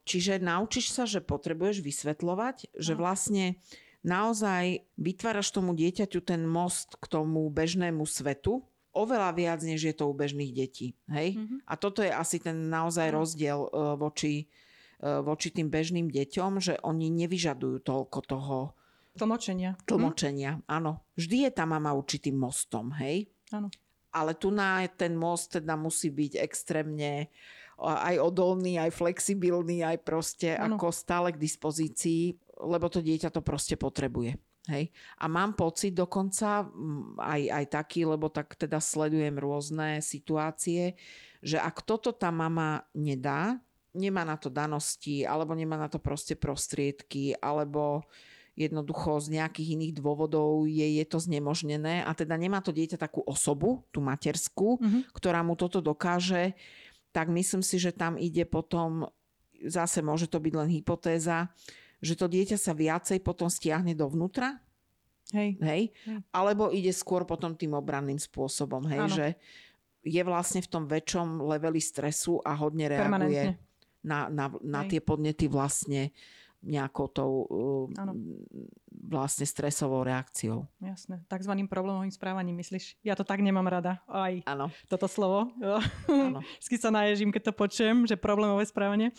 Čiže 0.10 0.42
naučíš 0.42 0.90
sa, 0.90 1.06
že 1.06 1.22
potrebuješ 1.22 1.86
vysvetľovať, 1.86 2.74
že 2.74 2.94
no. 2.98 3.06
vlastne 3.06 3.62
naozaj 4.02 4.88
vytváraš 4.98 5.54
tomu 5.54 5.76
dieťaťu 5.78 6.24
ten 6.24 6.42
most 6.48 6.98
k 6.98 7.06
tomu 7.06 7.46
bežnému 7.52 8.08
svetu, 8.10 8.66
oveľa 8.90 9.30
viac, 9.38 9.60
než 9.62 9.86
je 9.86 9.94
to 9.94 10.10
u 10.10 10.14
bežných 10.18 10.50
detí. 10.50 10.98
Hej? 11.12 11.38
Mm-hmm. 11.38 11.60
A 11.70 11.74
toto 11.78 12.02
je 12.02 12.10
asi 12.10 12.42
ten 12.42 12.74
naozaj 12.74 13.14
rozdiel 13.14 13.70
uh, 13.70 13.94
voči, 13.96 14.50
voči 15.00 15.50
tým 15.56 15.72
bežným 15.72 16.12
deťom, 16.12 16.60
že 16.60 16.76
oni 16.84 17.08
nevyžadujú 17.08 17.84
toľko 17.84 18.20
toho 18.28 18.58
tlmočenia. 19.16 19.80
Tlmočenia, 19.88 20.60
hm? 20.60 20.62
áno. 20.68 21.04
Vždy 21.16 21.48
je 21.48 21.52
tá 21.52 21.64
mama 21.68 21.96
určitým 21.96 22.36
mostom, 22.36 22.92
hej? 23.00 23.32
Áno. 23.52 23.72
Ale 24.10 24.34
tu 24.34 24.50
na 24.50 24.82
ten 24.90 25.14
most 25.14 25.54
teda 25.54 25.78
musí 25.78 26.10
byť 26.10 26.42
extrémne 26.42 27.30
aj 27.80 28.16
odolný, 28.20 28.76
aj 28.76 28.92
flexibilný, 28.92 29.88
aj 29.88 30.04
proste 30.04 30.52
ano. 30.58 30.76
ako 30.76 30.92
stále 30.92 31.32
k 31.32 31.40
dispozícii, 31.40 32.36
lebo 32.60 32.92
to 32.92 33.00
dieťa 33.00 33.32
to 33.32 33.40
proste 33.40 33.80
potrebuje. 33.80 34.36
Hej. 34.68 34.92
A 35.24 35.26
mám 35.26 35.56
pocit 35.56 35.96
dokonca 35.96 36.68
aj, 37.18 37.42
aj 37.50 37.66
taký, 37.74 38.06
lebo 38.06 38.30
tak 38.30 38.54
teda 38.54 38.78
sledujem 38.78 39.40
rôzne 39.40 40.04
situácie, 40.04 41.00
že 41.40 41.58
ak 41.58 41.82
toto 41.88 42.12
tá 42.12 42.30
mama 42.30 42.84
nedá, 42.94 43.58
nemá 43.94 44.22
na 44.26 44.38
to 44.38 44.54
danosti, 44.54 45.26
alebo 45.26 45.58
nemá 45.58 45.78
na 45.78 45.90
to 45.90 45.98
proste 45.98 46.38
prostriedky, 46.38 47.34
alebo 47.42 48.06
jednoducho 48.60 49.24
z 49.24 49.40
nejakých 49.40 49.80
iných 49.80 49.94
dôvodov 49.96 50.68
je, 50.68 51.00
je 51.00 51.06
to 51.08 51.24
znemožnené 51.24 52.04
a 52.04 52.12
teda 52.12 52.36
nemá 52.36 52.60
to 52.60 52.76
dieťa 52.76 53.00
takú 53.00 53.24
osobu, 53.24 53.88
tú 53.96 54.04
materskú, 54.04 54.76
mm-hmm. 54.76 55.16
ktorá 55.16 55.40
mu 55.48 55.56
toto 55.56 55.80
dokáže, 55.80 56.60
tak 57.16 57.32
myslím 57.32 57.64
si, 57.64 57.80
že 57.80 57.96
tam 57.96 58.20
ide 58.20 58.44
potom, 58.44 59.08
zase 59.64 60.04
môže 60.04 60.28
to 60.28 60.44
byť 60.44 60.54
len 60.60 60.70
hypotéza, 60.76 61.48
že 62.04 62.20
to 62.20 62.28
dieťa 62.28 62.60
sa 62.60 62.76
viacej 62.76 63.24
potom 63.24 63.48
stiahne 63.48 63.96
dovnútra, 63.96 64.60
hej. 65.32 65.56
Hej? 65.64 65.96
hej. 66.04 66.20
alebo 66.36 66.68
ide 66.76 66.92
skôr 66.92 67.24
potom 67.24 67.56
tým 67.56 67.80
obranným 67.80 68.20
spôsobom, 68.20 68.84
hej, 68.92 69.02
že 69.08 69.28
je 70.04 70.20
vlastne 70.24 70.60
v 70.60 70.68
tom 70.68 70.84
väčšom 70.84 71.48
leveli 71.48 71.80
stresu 71.80 72.44
a 72.44 72.60
hodne 72.60 72.92
reaguje 72.92 73.69
na, 74.04 74.32
na, 74.32 74.52
na 74.64 74.82
tie 74.88 75.04
podnety 75.04 75.52
vlastne 75.52 76.12
nejakou 76.60 77.08
tou 77.08 77.32
uh, 77.48 77.88
vlastne 78.92 79.48
stresovou 79.48 80.04
reakciou. 80.04 80.68
Jasné. 80.84 81.24
Takzvaným 81.32 81.72
problémovým 81.72 82.12
správaním, 82.12 82.60
myslíš? 82.60 83.00
Ja 83.00 83.16
to 83.16 83.24
tak 83.24 83.40
nemám 83.40 83.64
rada. 83.64 84.04
Aj 84.12 84.44
ano. 84.44 84.68
toto 84.92 85.08
slovo. 85.08 85.56
Vždy 86.60 86.76
sa 86.76 86.92
naježím, 86.92 87.32
keď 87.32 87.52
to 87.52 87.54
počujem, 87.56 88.04
že 88.04 88.20
problémové 88.20 88.68
správanie 88.68 89.16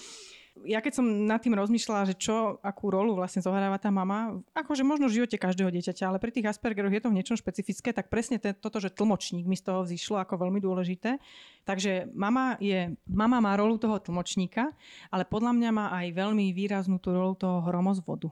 ja 0.66 0.82
keď 0.84 1.00
som 1.00 1.06
nad 1.06 1.40
tým 1.40 1.56
rozmýšľala, 1.56 2.10
že 2.12 2.16
čo, 2.18 2.60
akú 2.60 2.92
rolu 2.92 3.16
vlastne 3.16 3.40
zohráva 3.40 3.80
tá 3.80 3.88
mama, 3.88 4.42
akože 4.52 4.84
možno 4.84 5.08
v 5.08 5.22
živote 5.22 5.40
každého 5.40 5.72
dieťaťa, 5.72 6.04
ale 6.10 6.18
pri 6.20 6.34
tých 6.34 6.50
Aspergeroch 6.50 6.92
je 6.92 7.02
to 7.02 7.10
v 7.10 7.16
niečom 7.16 7.36
špecifické, 7.38 7.94
tak 7.96 8.12
presne 8.12 8.36
te, 8.36 8.52
toto, 8.52 8.82
že 8.82 8.92
tlmočník 8.92 9.48
mi 9.48 9.56
z 9.56 9.70
toho 9.70 9.86
vzýšlo 9.86 10.20
ako 10.20 10.36
veľmi 10.46 10.60
dôležité. 10.60 11.16
Takže 11.64 12.12
mama, 12.12 12.60
je, 12.60 12.92
mama 13.08 13.38
má 13.40 13.56
rolu 13.56 13.80
toho 13.80 13.96
tlmočníka, 14.02 14.74
ale 15.08 15.24
podľa 15.24 15.56
mňa 15.56 15.70
má 15.70 15.86
aj 15.96 16.06
veľmi 16.12 16.52
výraznú 16.52 17.00
tú 17.00 17.14
rolu 17.14 17.38
toho 17.38 17.64
hromozvodu. 17.64 18.28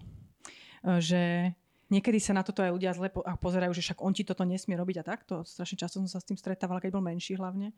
Že 0.85 1.54
Niekedy 1.88 2.20
sa 2.20 2.37
na 2.37 2.44
toto 2.44 2.61
aj 2.61 2.68
ľudia 2.68 2.92
zle 2.92 3.09
a 3.09 3.33
pozerajú, 3.40 3.72
že 3.72 3.81
však 3.81 4.04
on 4.04 4.12
ti 4.12 4.20
toto 4.20 4.44
nesmie 4.44 4.76
robiť 4.76 5.00
a 5.00 5.09
takto. 5.09 5.40
Strašne 5.40 5.81
často 5.81 5.96
som 6.04 6.09
sa 6.09 6.20
s 6.20 6.28
tým 6.28 6.37
stretávala, 6.37 6.85
keď 6.85 6.92
bol 6.92 7.00
menší 7.00 7.40
hlavne. 7.40 7.72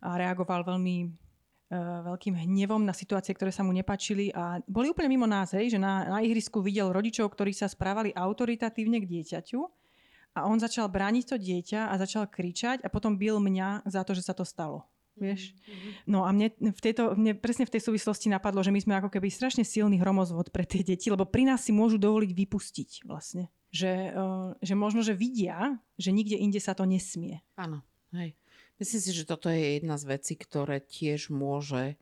A 0.00 0.16
reagoval 0.16 0.64
veľmi 0.64 1.12
veľkým 1.70 2.34
hnevom 2.34 2.82
na 2.82 2.90
situácie, 2.90 3.30
ktoré 3.30 3.54
sa 3.54 3.62
mu 3.62 3.70
nepačili 3.70 4.34
a 4.34 4.58
boli 4.66 4.90
úplne 4.90 5.06
mimo 5.06 5.26
nás, 5.30 5.54
hej, 5.54 5.70
že 5.70 5.78
na, 5.78 6.02
na 6.06 6.18
ihrisku 6.18 6.58
videl 6.58 6.90
rodičov, 6.90 7.30
ktorí 7.30 7.54
sa 7.54 7.70
správali 7.70 8.10
autoritatívne 8.10 8.98
k 8.98 9.06
dieťaťu 9.06 9.60
a 10.34 10.50
on 10.50 10.58
začal 10.58 10.90
brániť 10.90 11.24
to 11.30 11.36
dieťa 11.38 11.90
a 11.90 11.94
začal 11.94 12.26
kričať 12.26 12.82
a 12.82 12.88
potom 12.90 13.14
bil 13.14 13.38
mňa 13.38 13.86
za 13.86 14.02
to, 14.02 14.18
že 14.18 14.26
sa 14.26 14.34
to 14.34 14.42
stalo. 14.42 14.90
Vieš? 15.20 15.52
Mm-hmm. 15.52 15.92
No 16.08 16.24
a 16.24 16.32
mne, 16.32 16.48
v 16.58 16.80
tejto, 16.80 17.12
mne 17.12 17.36
presne 17.36 17.68
v 17.68 17.76
tej 17.76 17.82
súvislosti 17.84 18.32
napadlo, 18.32 18.64
že 18.64 18.72
my 18.72 18.80
sme 18.80 18.94
ako 18.96 19.12
keby 19.12 19.28
strašne 19.28 19.68
silný 19.68 20.00
hromozvod 20.00 20.48
pre 20.48 20.64
tie 20.64 20.80
deti, 20.80 21.12
lebo 21.12 21.28
pri 21.28 21.44
nás 21.44 21.60
si 21.60 21.76
môžu 21.76 22.00
dovoliť 22.00 22.30
vypustiť 22.32 22.90
vlastne. 23.04 23.52
Že, 23.68 24.16
uh, 24.16 24.48
že 24.64 24.74
možno, 24.74 25.04
že 25.04 25.12
vidia, 25.12 25.76
že 26.00 26.10
nikde 26.10 26.40
inde 26.40 26.58
sa 26.58 26.72
to 26.72 26.88
nesmie. 26.88 27.44
Áno, 27.54 27.84
hej. 28.16 28.39
Myslím 28.80 29.00
si, 29.00 29.10
že 29.12 29.28
toto 29.28 29.52
je 29.52 29.76
jedna 29.80 30.00
z 30.00 30.04
vecí, 30.08 30.34
ktoré 30.36 30.80
tiež 30.80 31.28
môže 31.28 32.00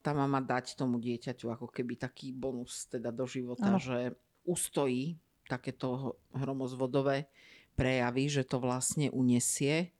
tá 0.00 0.16
mama 0.16 0.40
dať 0.40 0.78
tomu 0.78 0.96
dieťaťu 1.02 1.52
ako 1.52 1.66
keby 1.68 2.00
taký 2.00 2.32
bonus 2.32 2.88
teda 2.88 3.12
do 3.12 3.28
života, 3.28 3.76
ano. 3.76 3.82
že 3.82 4.16
ustojí 4.48 5.20
takéto 5.44 6.16
hromozvodové 6.32 7.28
prejavy, 7.76 8.30
že 8.30 8.42
to 8.48 8.62
vlastne 8.62 9.12
unesie 9.12 9.92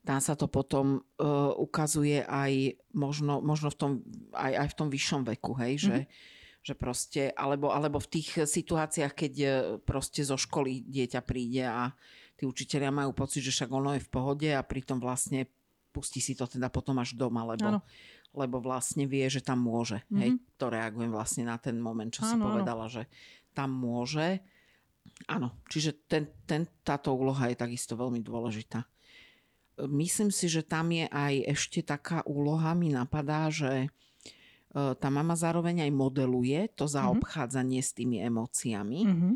tam 0.00 0.20
sa 0.20 0.32
to 0.32 0.48
potom 0.48 1.04
uh, 1.20 1.52
ukazuje 1.60 2.24
aj 2.24 2.80
možno, 2.96 3.44
možno 3.44 3.68
v 3.68 3.76
tom, 3.76 3.90
aj, 4.32 4.52
aj 4.64 4.68
v 4.72 4.76
tom 4.76 4.88
vyššom 4.88 5.22
veku, 5.28 5.52
hej, 5.60 5.76
mm-hmm. 5.76 5.84
že, 5.84 5.98
že 6.64 6.74
proste, 6.76 7.22
alebo, 7.36 7.68
alebo 7.68 8.00
v 8.00 8.08
tých 8.08 8.48
situáciách, 8.48 9.12
keď 9.12 9.32
e, 9.40 9.48
proste 9.80 10.24
zo 10.24 10.40
školy 10.40 10.84
dieťa 10.88 11.20
príde 11.24 11.68
a 11.68 11.92
tí 12.40 12.48
učiteľia 12.48 12.88
majú 12.88 13.12
pocit, 13.12 13.44
že 13.44 13.52
však 13.52 13.68
ono 13.68 13.92
je 13.92 14.00
v 14.00 14.08
pohode 14.08 14.48
a 14.48 14.64
pritom 14.64 14.96
vlastne 14.96 15.44
pustí 15.92 16.24
si 16.24 16.32
to 16.32 16.48
teda 16.48 16.72
potom 16.72 16.96
až 16.96 17.12
doma, 17.12 17.44
lebo, 17.44 17.84
lebo 18.32 18.56
vlastne 18.64 19.04
vie, 19.04 19.28
že 19.28 19.44
tam 19.44 19.60
môže. 19.60 20.00
Mm-hmm. 20.08 20.20
Hej, 20.24 20.30
to 20.56 20.66
reagujem 20.72 21.12
vlastne 21.12 21.44
na 21.44 21.60
ten 21.60 21.76
moment, 21.76 22.08
čo 22.08 22.24
ano, 22.24 22.30
si 22.32 22.34
povedala, 22.40 22.84
ano. 22.88 22.94
že 22.96 23.02
tam 23.52 23.68
môže. 23.76 24.40
Áno, 25.28 25.60
čiže 25.68 26.08
ten, 26.08 26.32
ten, 26.48 26.64
táto 26.80 27.12
úloha 27.12 27.52
je 27.52 27.60
takisto 27.60 27.92
veľmi 27.92 28.24
dôležitá 28.24 28.88
myslím 29.88 30.28
si, 30.28 30.50
že 30.50 30.66
tam 30.66 30.92
je 30.92 31.08
aj 31.08 31.56
ešte 31.56 31.80
taká 31.80 32.20
úloha, 32.28 32.76
mi 32.76 32.92
napadá, 32.92 33.48
že 33.48 33.86
e, 33.86 33.88
tá 34.74 35.08
mama 35.08 35.32
zároveň 35.38 35.88
aj 35.88 35.90
modeluje 35.94 36.60
to 36.76 36.84
mhm. 36.84 36.92
zaobchádzanie 36.92 37.80
mm-hmm. 37.80 37.94
s 37.94 37.96
tými 37.96 38.16
emóciami. 38.20 39.00
Mm-hmm. 39.06 39.34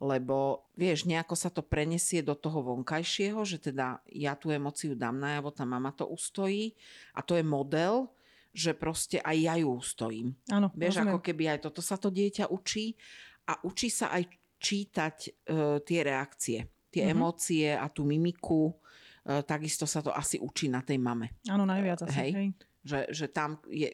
Lebo, 0.00 0.64
vieš, 0.80 1.04
nejako 1.04 1.36
sa 1.36 1.52
to 1.52 1.60
prenesie 1.60 2.24
do 2.24 2.32
toho 2.32 2.64
vonkajšieho, 2.64 3.44
že 3.44 3.60
teda 3.60 4.00
ja 4.08 4.32
tú 4.32 4.48
emóciu 4.48 4.96
dám 4.96 5.20
najavo, 5.20 5.52
tá 5.52 5.68
mama 5.68 5.92
to 5.92 6.08
ustojí 6.08 6.72
a 7.12 7.20
to 7.20 7.36
je 7.36 7.44
model, 7.44 8.08
že 8.56 8.72
proste 8.72 9.20
aj 9.20 9.36
ja 9.36 9.54
ju 9.60 9.68
ustojím. 9.76 10.32
Áno, 10.48 10.72
vieš, 10.72 11.04
rozumiem. 11.04 11.12
ako 11.12 11.20
keby 11.20 11.44
aj 11.52 11.58
toto 11.68 11.84
sa 11.84 12.00
to 12.00 12.08
dieťa 12.08 12.48
učí 12.48 12.96
a 13.44 13.60
učí 13.60 13.92
sa 13.92 14.16
aj 14.16 14.24
čítať 14.56 15.16
uh, 15.28 15.78
tie 15.84 16.00
reakcie, 16.00 16.64
tie 16.88 17.04
mm-hmm. 17.04 17.14
emócie 17.14 17.68
a 17.76 17.86
tú 17.92 18.08
mimiku 18.08 18.72
E, 19.20 19.42
takisto 19.44 19.84
sa 19.84 20.00
to 20.00 20.10
asi 20.10 20.40
učí 20.40 20.72
na 20.72 20.80
tej 20.80 20.96
mame. 20.96 21.36
Áno, 21.46 21.68
najviac 21.68 22.08
asi. 22.08 22.16
Hej? 22.16 22.30
hej. 22.32 22.48
Že, 22.80 23.00
že 23.12 23.26
tam 23.28 23.60
je 23.68 23.88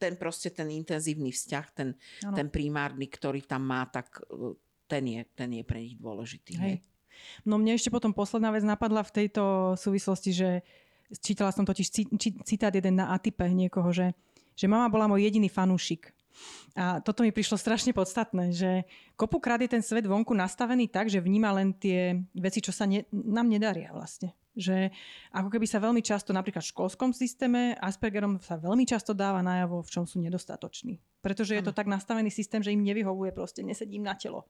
ten 0.00 0.16
proste 0.16 0.48
ten 0.48 0.72
intenzívny 0.72 1.28
vzťah, 1.28 1.66
ten, 1.76 1.92
ten 2.24 2.48
primárny, 2.48 3.04
ktorý 3.04 3.44
tam 3.44 3.68
má, 3.68 3.84
tak 3.92 4.24
e, 4.24 4.56
ten 4.90 5.06
je, 5.06 5.20
ten 5.38 5.50
je 5.54 5.62
pre 5.62 5.78
nich 5.78 5.94
dôležitý. 5.94 6.58
Hej. 6.58 6.82
No 7.46 7.62
mne 7.62 7.78
ešte 7.78 7.94
potom 7.94 8.10
posledná 8.10 8.50
vec 8.50 8.66
napadla 8.66 9.06
v 9.06 9.14
tejto 9.14 9.74
súvislosti, 9.78 10.30
že 10.34 10.48
čítala 11.22 11.54
som 11.54 11.62
totiž 11.62 11.86
citát 12.42 12.74
jeden 12.74 12.98
na 12.98 13.14
Atype 13.14 13.46
niekoho, 13.46 13.94
že, 13.94 14.10
že 14.58 14.66
mama 14.66 14.90
bola 14.90 15.06
môj 15.06 15.30
jediný 15.30 15.46
fanúšik. 15.46 16.10
A 16.78 17.02
toto 17.02 17.26
mi 17.26 17.34
prišlo 17.34 17.58
strašne 17.58 17.90
podstatné, 17.90 18.54
že 18.54 18.86
kopukrát 19.18 19.60
je 19.60 19.68
ten 19.68 19.82
svet 19.82 20.06
vonku 20.06 20.32
nastavený 20.32 20.88
tak, 20.88 21.10
že 21.10 21.20
vníma 21.20 21.50
len 21.52 21.74
tie 21.74 22.22
veci, 22.32 22.62
čo 22.62 22.70
sa 22.70 22.86
ne, 22.86 23.04
nám 23.10 23.50
nedaria 23.50 23.90
vlastne. 23.90 24.32
Že 24.60 24.92
ako 25.32 25.48
keby 25.48 25.64
sa 25.64 25.80
veľmi 25.80 26.04
často, 26.04 26.36
napríklad 26.36 26.60
v 26.60 26.72
školskom 26.76 27.16
systéme, 27.16 27.72
Aspergerom 27.80 28.36
sa 28.44 28.60
veľmi 28.60 28.84
často 28.84 29.16
dáva 29.16 29.40
najavo, 29.40 29.80
v 29.80 29.88
čom 29.88 30.04
sú 30.04 30.20
nedostatoční. 30.20 31.00
Pretože 31.24 31.56
je 31.56 31.64
to 31.64 31.72
tak 31.72 31.88
nastavený 31.88 32.28
systém, 32.28 32.60
že 32.60 32.76
im 32.76 32.84
nevyhovuje 32.84 33.32
proste, 33.32 33.64
nesedím 33.64 34.04
na 34.04 34.12
telo. 34.12 34.44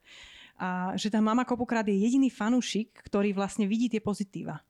A 0.58 0.98
že 0.98 1.08
tá 1.14 1.22
mama 1.22 1.46
kopukrát 1.46 1.86
je 1.86 1.94
jediný 1.94 2.28
fanúšik, 2.28 2.90
ktorý 3.06 3.30
vlastne 3.30 3.70
vidí 3.70 3.86
tie 3.86 4.02
pozitíva. 4.02 4.60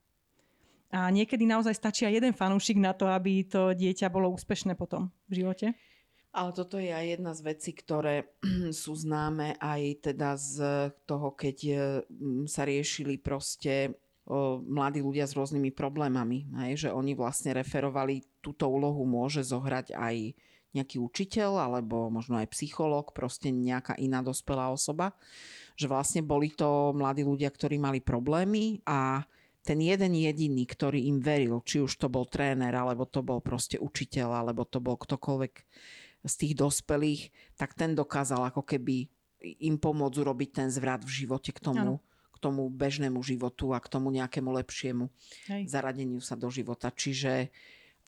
A 0.90 1.08
niekedy 1.08 1.46
naozaj 1.46 1.72
stačí 1.72 2.02
aj 2.04 2.18
jeden 2.18 2.34
fanúšik 2.34 2.76
na 2.76 2.92
to, 2.92 3.06
aby 3.06 3.46
to 3.46 3.72
dieťa 3.72 4.10
bolo 4.10 4.28
úspešné 4.34 4.74
potom 4.74 5.08
v 5.30 5.42
živote. 5.42 5.72
Ale 6.30 6.54
toto 6.54 6.78
je 6.78 6.94
aj 6.94 7.06
jedna 7.18 7.32
z 7.34 7.40
vecí, 7.42 7.70
ktoré 7.74 8.38
sú 8.82 8.94
známe 8.94 9.58
aj 9.58 10.10
teda 10.10 10.38
z 10.38 10.54
toho, 11.06 11.34
keď 11.34 11.56
eh, 11.66 11.78
sa 12.46 12.62
riešili 12.62 13.18
proste 13.18 13.98
mladí 14.66 15.02
ľudia 15.02 15.26
s 15.26 15.34
rôznymi 15.34 15.74
problémami. 15.74 16.46
Hej, 16.66 16.86
že 16.86 16.88
oni 16.94 17.18
vlastne 17.18 17.50
referovali, 17.56 18.22
túto 18.38 18.70
úlohu 18.70 19.02
môže 19.02 19.42
zohrať 19.42 19.92
aj 19.94 20.16
nejaký 20.70 21.02
učiteľ 21.02 21.58
alebo 21.58 22.06
možno 22.14 22.38
aj 22.38 22.54
psychológ, 22.54 23.10
proste 23.10 23.50
nejaká 23.50 23.98
iná 23.98 24.22
dospelá 24.22 24.70
osoba. 24.70 25.18
Že 25.74 25.90
vlastne 25.90 26.20
boli 26.22 26.54
to 26.54 26.94
mladí 26.94 27.26
ľudia, 27.26 27.50
ktorí 27.50 27.82
mali 27.82 27.98
problémy 27.98 28.78
a 28.86 29.26
ten 29.60 29.82
jeden 29.82 30.16
jediný, 30.16 30.64
ktorý 30.64 31.10
im 31.10 31.20
veril, 31.20 31.60
či 31.66 31.82
už 31.84 32.00
to 32.00 32.08
bol 32.08 32.24
tréner, 32.24 32.72
alebo 32.72 33.04
to 33.04 33.20
bol 33.20 33.44
proste 33.44 33.76
učiteľ, 33.76 34.40
alebo 34.40 34.64
to 34.64 34.80
bol 34.80 34.96
ktokoľvek 34.96 35.54
z 36.24 36.34
tých 36.36 36.54
dospelých, 36.56 37.32
tak 37.60 37.76
ten 37.76 37.92
dokázal 37.92 38.52
ako 38.52 38.64
keby 38.64 39.08
im 39.40 39.76
pomôcť 39.80 40.16
urobiť 40.20 40.48
ten 40.52 40.68
zvrat 40.68 41.00
v 41.04 41.24
živote 41.24 41.52
k 41.52 41.60
tomu, 41.60 41.96
ano. 41.96 42.09
Tomu 42.40 42.72
bežnému 42.72 43.20
životu 43.20 43.76
a 43.76 43.78
k 43.78 43.92
tomu 43.92 44.08
nejakému 44.10 44.50
lepšiemu 44.64 45.12
Hej. 45.52 45.62
zaradeniu 45.68 46.18
sa 46.24 46.34
do 46.34 46.48
života. 46.48 46.88
Čiže 46.88 47.52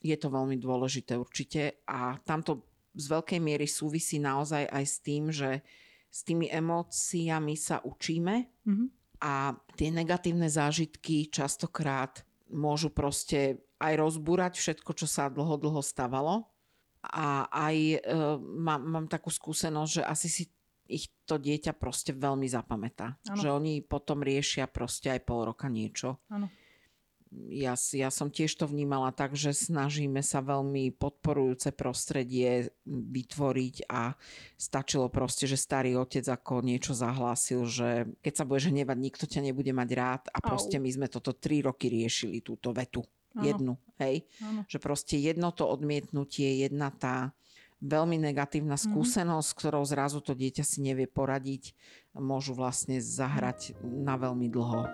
je 0.02 0.16
to 0.18 0.28
veľmi 0.32 0.58
dôležité 0.58 1.14
určite 1.14 1.84
a 1.86 2.18
tamto 2.26 2.66
z 2.92 3.06
veľkej 3.08 3.40
miery 3.40 3.64
súvisí 3.64 4.20
naozaj 4.20 4.68
aj 4.68 4.84
s 4.84 4.96
tým, 5.00 5.24
že 5.32 5.64
s 6.12 6.20
tými 6.28 6.50
emóciami 6.52 7.56
sa 7.56 7.80
učíme 7.80 8.34
mm-hmm. 8.68 8.88
a 9.24 9.56
tie 9.78 9.88
negatívne 9.88 10.50
zážitky 10.52 11.32
častokrát 11.32 12.20
môžu 12.52 12.92
proste 12.92 13.64
aj 13.80 13.96
rozbúrať 13.96 14.60
všetko, 14.60 14.90
čo 14.92 15.08
sa 15.08 15.32
dlho, 15.32 15.56
dlho 15.56 15.80
stavalo 15.80 16.52
a 17.02 17.48
aj 17.48 17.76
e, 17.76 17.98
mám, 18.60 18.84
mám 18.84 19.06
takú 19.08 19.32
skúsenosť, 19.32 19.90
že 19.90 20.02
asi 20.04 20.28
si 20.28 20.44
ich 20.86 21.10
to 21.24 21.38
dieťa 21.38 21.78
proste 21.78 22.12
veľmi 22.12 22.46
zapamätá. 22.50 23.16
Ano. 23.30 23.38
Že 23.38 23.48
oni 23.54 23.72
potom 23.82 24.20
riešia 24.20 24.66
proste 24.68 25.14
aj 25.14 25.20
pol 25.24 25.48
roka 25.48 25.70
niečo. 25.70 26.20
Ano. 26.28 26.50
Ja, 27.48 27.72
ja 27.96 28.12
som 28.12 28.28
tiež 28.28 28.60
to 28.60 28.68
vnímala 28.68 29.08
tak, 29.08 29.32
že 29.32 29.56
snažíme 29.56 30.20
sa 30.20 30.44
veľmi 30.44 30.92
podporujúce 30.92 31.72
prostredie 31.72 32.76
vytvoriť 32.84 33.88
a 33.88 34.12
stačilo 34.60 35.08
proste, 35.08 35.48
že 35.48 35.56
starý 35.56 35.96
otec 35.96 36.28
ako 36.28 36.60
niečo 36.60 36.92
zahlásil, 36.92 37.64
že 37.64 38.04
keď 38.20 38.32
sa 38.36 38.44
budeš 38.44 38.68
hnevať, 38.68 38.98
nikto 39.00 39.24
ťa 39.24 39.48
nebude 39.48 39.72
mať 39.72 39.90
rád 39.96 40.22
a 40.28 40.44
proste 40.44 40.76
my 40.76 40.92
sme 40.92 41.08
toto 41.08 41.32
tri 41.32 41.64
roky 41.64 41.88
riešili, 41.88 42.44
túto 42.44 42.68
vetu. 42.76 43.00
Ano. 43.32 43.48
Jednu, 43.48 43.72
hej? 43.96 44.28
Ano. 44.44 44.68
Že 44.68 44.78
proste 44.84 45.16
jedno 45.16 45.56
to 45.56 45.64
odmietnutie, 45.64 46.60
jedna 46.68 46.92
tá 46.92 47.32
veľmi 47.82 48.16
negatívna 48.22 48.78
mhm. 48.78 48.82
skúsenosť, 48.86 49.50
mm. 49.50 49.56
ktorou 49.58 49.82
zrazu 49.82 50.22
to 50.22 50.38
dieťa 50.38 50.62
si 50.62 50.78
nevie 50.80 51.10
poradiť, 51.10 51.74
môžu 52.14 52.54
vlastne 52.54 53.02
zahrať 53.02 53.74
na 53.82 54.14
veľmi 54.14 54.46
dlho. 54.46 54.86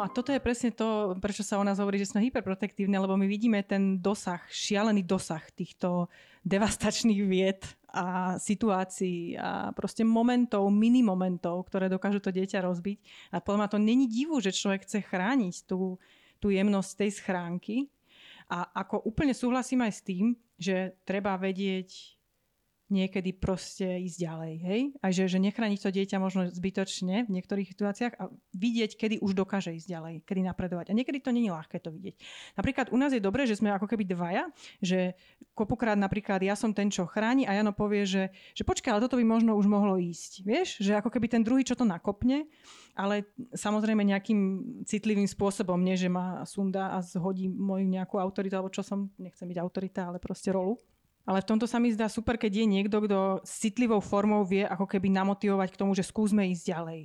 A 0.00 0.08
toto 0.08 0.32
je 0.32 0.40
presne 0.40 0.72
to, 0.72 1.16
prečo 1.20 1.44
sa 1.44 1.60
o 1.60 1.64
nás 1.64 1.76
hovorí, 1.76 2.00
že 2.00 2.08
sme 2.08 2.24
hyperprotektívne, 2.24 2.96
lebo 2.96 3.16
my 3.16 3.28
vidíme 3.28 3.60
ten 3.64 4.00
dosah, 4.00 4.40
šialený 4.48 5.04
dosah 5.04 5.44
týchto 5.52 6.08
devastačných 6.44 7.20
vied 7.28 7.60
a 7.92 8.38
situácií 8.40 9.36
a 9.36 9.74
proste 9.76 10.06
momentov, 10.06 10.68
mini 10.72 11.04
momentov, 11.04 11.68
ktoré 11.68 11.92
dokážu 11.92 12.22
to 12.22 12.32
dieťa 12.32 12.64
rozbiť. 12.64 12.98
A 13.34 13.44
podľa 13.44 13.60
ma 13.60 13.68
to 13.68 13.78
není 13.78 14.08
divu, 14.08 14.40
že 14.40 14.54
človek 14.54 14.88
chce 14.88 15.04
chrániť 15.04 15.68
tú, 15.68 16.00
tú 16.40 16.48
jemnosť 16.48 16.90
tej 16.96 17.10
schránky. 17.20 17.76
A 18.50 18.66
ako 18.82 19.06
úplne 19.06 19.36
súhlasím 19.36 19.86
aj 19.86 19.92
s 19.94 20.00
tým, 20.02 20.34
že 20.58 20.96
treba 21.06 21.38
vedieť 21.38 22.19
niekedy 22.90 23.30
proste 23.32 24.02
ísť 24.02 24.18
ďalej. 24.18 24.52
Hej? 24.60 24.80
A 25.00 25.06
že, 25.14 25.24
že 25.30 25.38
nechrániť 25.38 25.80
to 25.80 25.90
dieťa 25.94 26.18
možno 26.18 26.50
zbytočne 26.50 27.24
v 27.24 27.30
niektorých 27.30 27.70
situáciách 27.70 28.14
a 28.18 28.28
vidieť, 28.52 28.98
kedy 28.98 29.14
už 29.22 29.32
dokáže 29.38 29.72
ísť 29.72 29.88
ďalej, 29.88 30.14
kedy 30.26 30.42
napredovať. 30.44 30.90
A 30.90 30.96
niekedy 30.98 31.22
to 31.22 31.30
není 31.30 31.48
ľahké 31.48 31.78
to 31.78 31.94
vidieť. 31.94 32.18
Napríklad 32.58 32.90
u 32.90 32.98
nás 32.98 33.14
je 33.14 33.22
dobré, 33.22 33.46
že 33.46 33.56
sme 33.56 33.70
ako 33.70 33.86
keby 33.86 34.04
dvaja, 34.10 34.50
že 34.82 35.14
kopukrát 35.54 35.96
napríklad 35.96 36.42
ja 36.42 36.58
som 36.58 36.74
ten, 36.74 36.90
čo 36.90 37.06
chráni 37.06 37.46
a 37.46 37.54
Jano 37.54 37.70
povie, 37.70 38.04
že, 38.04 38.34
že 38.52 38.66
počkaj, 38.66 38.98
ale 38.98 39.04
toto 39.06 39.16
by 39.16 39.24
možno 39.24 39.54
už 39.54 39.70
mohlo 39.70 39.96
ísť. 39.96 40.42
Vieš, 40.42 40.68
že 40.82 40.98
ako 40.98 41.08
keby 41.14 41.30
ten 41.30 41.42
druhý, 41.46 41.62
čo 41.62 41.78
to 41.78 41.86
nakopne, 41.86 42.50
ale 42.98 43.30
samozrejme 43.54 44.02
nejakým 44.02 44.40
citlivým 44.84 45.30
spôsobom, 45.30 45.78
nie 45.78 45.94
že 45.94 46.10
ma 46.10 46.42
sunda 46.42 46.92
a 46.96 46.98
zhodí 47.00 47.46
moju 47.46 47.86
nejakú 47.86 48.18
autoritu, 48.18 48.58
alebo 48.58 48.74
čo 48.74 48.82
som, 48.82 49.08
nechcem 49.16 49.46
byť 49.46 49.58
autorita, 49.62 50.10
ale 50.10 50.18
proste 50.18 50.50
rolu. 50.50 50.76
Ale 51.28 51.44
v 51.44 51.48
tomto 51.52 51.68
sa 51.68 51.76
mi 51.76 51.92
zdá 51.92 52.08
super, 52.08 52.40
keď 52.40 52.64
je 52.64 52.66
niekto, 52.66 52.96
kto 53.04 53.44
s 53.44 53.60
citlivou 53.60 54.00
formou 54.00 54.42
vie 54.42 54.64
ako 54.64 54.88
keby 54.88 55.12
namotivovať 55.12 55.68
k 55.72 55.80
tomu, 55.80 55.92
že 55.92 56.06
skúsme 56.06 56.48
ísť 56.48 56.64
ďalej. 56.72 57.00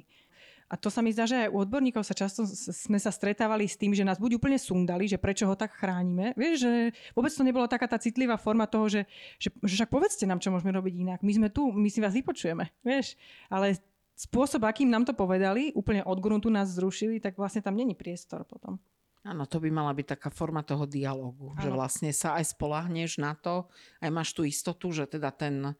A 0.65 0.81
to 0.81 0.89
sa 0.89 1.05
mi 1.05 1.13
zdá, 1.13 1.29
že 1.29 1.45
aj 1.45 1.53
u 1.53 1.61
odborníkov 1.61 2.01
sa 2.01 2.17
často 2.17 2.41
sme 2.49 2.97
sa 2.97 3.13
stretávali 3.13 3.69
s 3.69 3.77
tým, 3.77 3.93
že 3.93 4.01
nás 4.01 4.17
buď 4.17 4.41
úplne 4.41 4.57
sundali, 4.57 5.05
že 5.05 5.21
prečo 5.21 5.45
ho 5.45 5.53
tak 5.53 5.77
chránime. 5.77 6.33
Vieš, 6.33 6.55
že 6.65 6.71
vôbec 7.13 7.29
to 7.29 7.45
nebola 7.45 7.69
taká 7.69 7.85
tá 7.85 8.01
citlivá 8.01 8.33
forma 8.33 8.65
toho, 8.65 8.89
že, 8.89 9.01
že, 9.37 9.53
že 9.61 9.73
však 9.77 9.93
povedzte 9.93 10.25
nám, 10.25 10.41
čo 10.41 10.49
môžeme 10.49 10.73
robiť 10.73 10.93
inak. 11.05 11.19
My 11.21 11.33
sme 11.37 11.47
tu, 11.53 11.69
my 11.69 11.85
si 11.85 12.01
vás 12.01 12.17
vypočujeme. 12.17 12.73
Vieš, 12.81 13.13
ale 13.45 13.77
spôsob, 14.17 14.65
akým 14.65 14.89
nám 14.89 15.05
to 15.05 15.13
povedali, 15.13 15.69
úplne 15.77 16.01
od 16.01 16.17
gruntu 16.17 16.49
nás 16.49 16.73
zrušili, 16.73 17.21
tak 17.21 17.37
vlastne 17.37 17.61
tam 17.61 17.77
není 17.77 17.93
priestor 17.93 18.41
potom. 18.49 18.81
Áno, 19.25 19.49
to 19.49 19.57
by 19.57 19.73
mala 19.73 19.89
byť 19.89 20.17
taká 20.17 20.29
forma 20.29 20.61
toho 20.61 20.85
dialogu, 20.85 21.57
ano. 21.57 21.61
že 21.61 21.69
vlastne 21.73 22.11
sa 22.13 22.37
aj 22.37 22.53
spolahneš 22.53 23.17
na 23.17 23.33
to, 23.33 23.65
aj 23.97 24.09
máš 24.13 24.37
tú 24.37 24.45
istotu, 24.45 24.93
že 24.93 25.09
teda 25.09 25.33
ten 25.33 25.73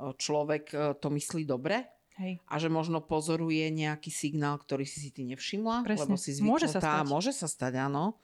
človek 0.00 0.64
e, 0.72 0.76
to 0.96 1.08
myslí 1.12 1.44
dobre 1.44 1.84
Hej. 2.16 2.40
a 2.48 2.54
že 2.56 2.68
možno 2.72 3.04
pozoruje 3.04 3.68
nejaký 3.70 4.08
signál, 4.08 4.56
ktorý 4.56 4.88
si 4.88 4.98
si 5.00 5.10
ty 5.12 5.22
nevšimla, 5.28 5.84
Presne. 5.84 6.02
lebo 6.08 6.14
si 6.16 6.34
zvyknutá. 6.34 6.50
Môže 6.50 6.68
sa 6.68 6.80
stať. 6.80 7.04
Môže 7.06 7.32
sa 7.36 7.46
stať, 7.46 7.72
áno. 7.78 8.18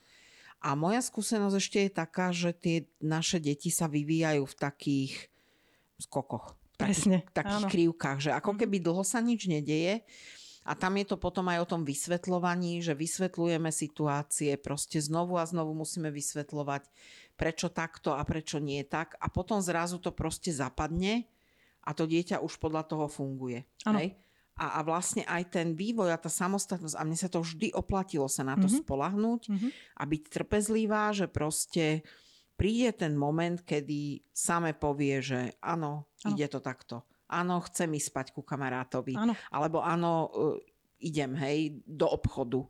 A 0.64 0.72
moja 0.72 1.04
skúsenosť 1.04 1.56
ešte 1.56 1.78
je 1.86 1.90
taká, 1.92 2.32
že 2.32 2.50
tie 2.56 2.88
naše 2.98 3.38
deti 3.38 3.68
sa 3.68 3.86
vyvíjajú 3.86 4.42
v 4.48 4.56
takých 4.56 5.12
skokoch. 6.00 6.56
Presne. 6.76 7.24
Takých, 7.32 7.36
takých 7.36 7.64
krivkách, 7.72 8.18
že 8.20 8.30
ako 8.32 8.56
mhm. 8.56 8.58
keby 8.64 8.76
dlho 8.84 9.04
sa 9.04 9.20
nič 9.20 9.48
nedeje 9.48 10.04
a 10.66 10.74
tam 10.74 10.98
je 10.98 11.06
to 11.06 11.16
potom 11.16 11.46
aj 11.46 11.62
o 11.62 11.70
tom 11.70 11.82
vysvetľovaní, 11.86 12.82
že 12.82 12.98
vysvetľujeme 12.98 13.70
situácie, 13.70 14.58
proste 14.58 14.98
znovu 14.98 15.38
a 15.38 15.46
znovu 15.46 15.78
musíme 15.78 16.10
vysvetľovať, 16.10 16.90
prečo 17.38 17.70
takto 17.70 18.18
a 18.18 18.26
prečo 18.26 18.58
nie 18.58 18.82
tak. 18.82 19.14
A 19.22 19.30
potom 19.30 19.62
zrazu 19.62 20.02
to 20.02 20.10
proste 20.10 20.50
zapadne 20.50 21.30
a 21.86 21.94
to 21.94 22.10
dieťa 22.10 22.42
už 22.42 22.58
podľa 22.58 22.82
toho 22.82 23.06
funguje. 23.06 23.62
Hej? 23.86 24.18
A, 24.58 24.80
a 24.80 24.84
vlastne 24.84 25.22
aj 25.22 25.54
ten 25.54 25.78
vývoj 25.78 26.10
a 26.10 26.18
tá 26.18 26.32
samostatnosť, 26.32 26.98
a 26.98 27.06
mne 27.06 27.18
sa 27.20 27.30
to 27.30 27.46
vždy 27.46 27.70
oplatilo 27.70 28.26
sa 28.26 28.42
na 28.42 28.58
to 28.58 28.66
mm-hmm. 28.66 28.82
spolahnúť 28.82 29.42
mm-hmm. 29.46 29.70
a 30.00 30.02
byť 30.02 30.22
trpezlivá, 30.32 31.14
že 31.14 31.30
proste 31.30 32.02
príde 32.58 32.90
ten 32.96 33.14
moment, 33.14 33.62
kedy 33.62 34.24
same 34.34 34.74
povie, 34.74 35.22
že 35.22 35.40
áno, 35.62 36.08
áno. 36.26 36.28
ide 36.34 36.48
to 36.50 36.58
takto 36.58 37.06
áno, 37.26 37.62
chcem 37.66 37.90
ísť 37.94 38.08
spať 38.10 38.26
ku 38.34 38.42
kamarátovi. 38.42 39.14
Áno. 39.18 39.34
Alebo 39.50 39.82
áno, 39.82 40.30
uh, 40.30 40.56
idem, 41.02 41.34
hej, 41.36 41.82
do 41.84 42.08
obchodu. 42.08 42.66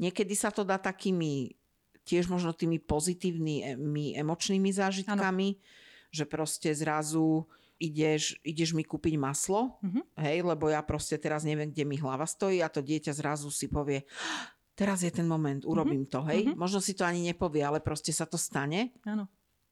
Niekedy 0.00 0.34
sa 0.36 0.52
to 0.52 0.64
dá 0.64 0.76
takými 0.76 1.56
tiež 2.04 2.26
možno 2.26 2.56
tými 2.56 2.80
pozitívnymi 2.80 4.16
emočnými 4.18 4.70
zážitkami, 4.72 5.48
ano. 5.54 5.62
že 6.10 6.24
proste 6.26 6.72
zrazu 6.72 7.44
ideš, 7.80 8.36
ideš 8.44 8.76
mi 8.76 8.84
kúpiť 8.84 9.16
maslo, 9.16 9.80
uh-huh. 9.80 10.04
hej, 10.20 10.44
lebo 10.44 10.68
ja 10.68 10.84
proste 10.84 11.16
teraz 11.16 11.48
neviem, 11.48 11.72
kde 11.72 11.88
mi 11.88 11.96
hlava 11.96 12.28
stojí 12.28 12.60
a 12.60 12.68
to 12.68 12.84
dieťa 12.84 13.16
zrazu 13.16 13.48
si 13.48 13.72
povie, 13.72 14.04
teraz 14.76 15.00
je 15.00 15.08
ten 15.08 15.24
moment, 15.24 15.64
urobím 15.64 16.04
uh-huh. 16.04 16.12
to, 16.12 16.20
hej. 16.28 16.40
Uh-huh. 16.44 16.60
Možno 16.60 16.84
si 16.84 16.92
to 16.92 17.08
ani 17.08 17.24
nepovie, 17.24 17.64
ale 17.64 17.80
proste 17.80 18.12
sa 18.12 18.28
to 18.28 18.36
stane. 18.36 18.92
Áno. 19.08 19.28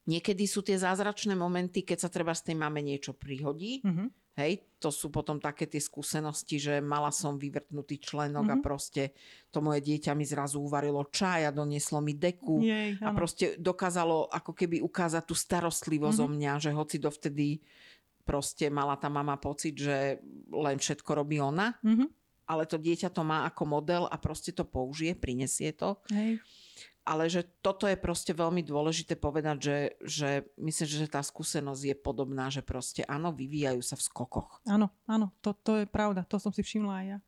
Niekedy 0.08 0.48
sú 0.48 0.64
tie 0.64 0.80
zázračné 0.80 1.36
momenty, 1.36 1.84
keď 1.84 2.08
sa 2.08 2.10
treba 2.10 2.32
z 2.32 2.48
tej 2.48 2.56
mame 2.56 2.80
niečo 2.80 3.12
prihodí. 3.12 3.84
Uh-huh. 3.84 4.08
Hej, 4.38 4.70
to 4.78 4.94
sú 4.94 5.10
potom 5.10 5.42
také 5.42 5.66
tie 5.66 5.82
skúsenosti, 5.82 6.62
že 6.62 6.78
mala 6.78 7.10
som 7.10 7.34
vyvrtnutý 7.34 7.98
členok 7.98 8.46
mm-hmm. 8.46 8.54
a 8.54 8.62
mhm. 8.62 8.64
proste 8.64 9.02
to 9.50 9.58
moje 9.58 9.82
dieťa 9.82 10.14
mi 10.14 10.22
zrazu 10.22 10.62
uvarilo 10.62 11.02
čaj 11.10 11.50
a 11.50 11.50
donieslo 11.50 11.98
mi 11.98 12.14
deku 12.14 12.62
Jej, 12.62 13.02
a 13.02 13.10
proste 13.10 13.58
dokázalo 13.58 14.30
ako 14.30 14.54
keby 14.54 14.78
ukázať 14.78 15.26
tú 15.26 15.34
starostlivosť 15.34 16.22
mm-hmm. 16.22 16.30
o 16.30 16.34
mňa, 16.38 16.52
že 16.62 16.70
hoci 16.70 17.02
dovtedy 17.02 17.58
proste 18.22 18.70
mala 18.70 18.94
tá 18.94 19.10
mama 19.10 19.34
pocit, 19.42 19.74
že 19.74 20.22
len 20.54 20.78
všetko 20.78 21.18
robí 21.18 21.42
ona, 21.42 21.74
mm-hmm. 21.82 22.08
ale 22.46 22.62
to 22.70 22.78
dieťa 22.78 23.10
to 23.10 23.26
má 23.26 23.42
ako 23.42 23.66
model 23.66 24.06
a 24.06 24.14
proste 24.22 24.54
to 24.54 24.62
použije, 24.62 25.18
prinesie 25.18 25.74
to. 25.74 25.98
Hej 26.14 26.38
ale 27.08 27.32
že 27.32 27.40
toto 27.64 27.88
je 27.88 27.96
proste 27.96 28.36
veľmi 28.36 28.60
dôležité 28.60 29.16
povedať, 29.16 29.56
že, 29.64 29.78
že 30.04 30.30
myslím, 30.60 31.08
že 31.08 31.08
tá 31.08 31.24
skúsenosť 31.24 31.82
je 31.88 31.96
podobná, 31.96 32.52
že 32.52 32.60
proste 32.60 33.00
áno, 33.08 33.32
vyvíjajú 33.32 33.80
sa 33.80 33.96
v 33.96 34.04
skokoch. 34.04 34.60
Áno, 34.68 34.92
áno, 35.08 35.32
to, 35.40 35.56
to 35.56 35.72
je 35.80 35.86
pravda, 35.88 36.28
to 36.28 36.36
som 36.36 36.52
si 36.52 36.60
všimla 36.60 36.94
aj 37.00 37.06
ja. 37.08 37.18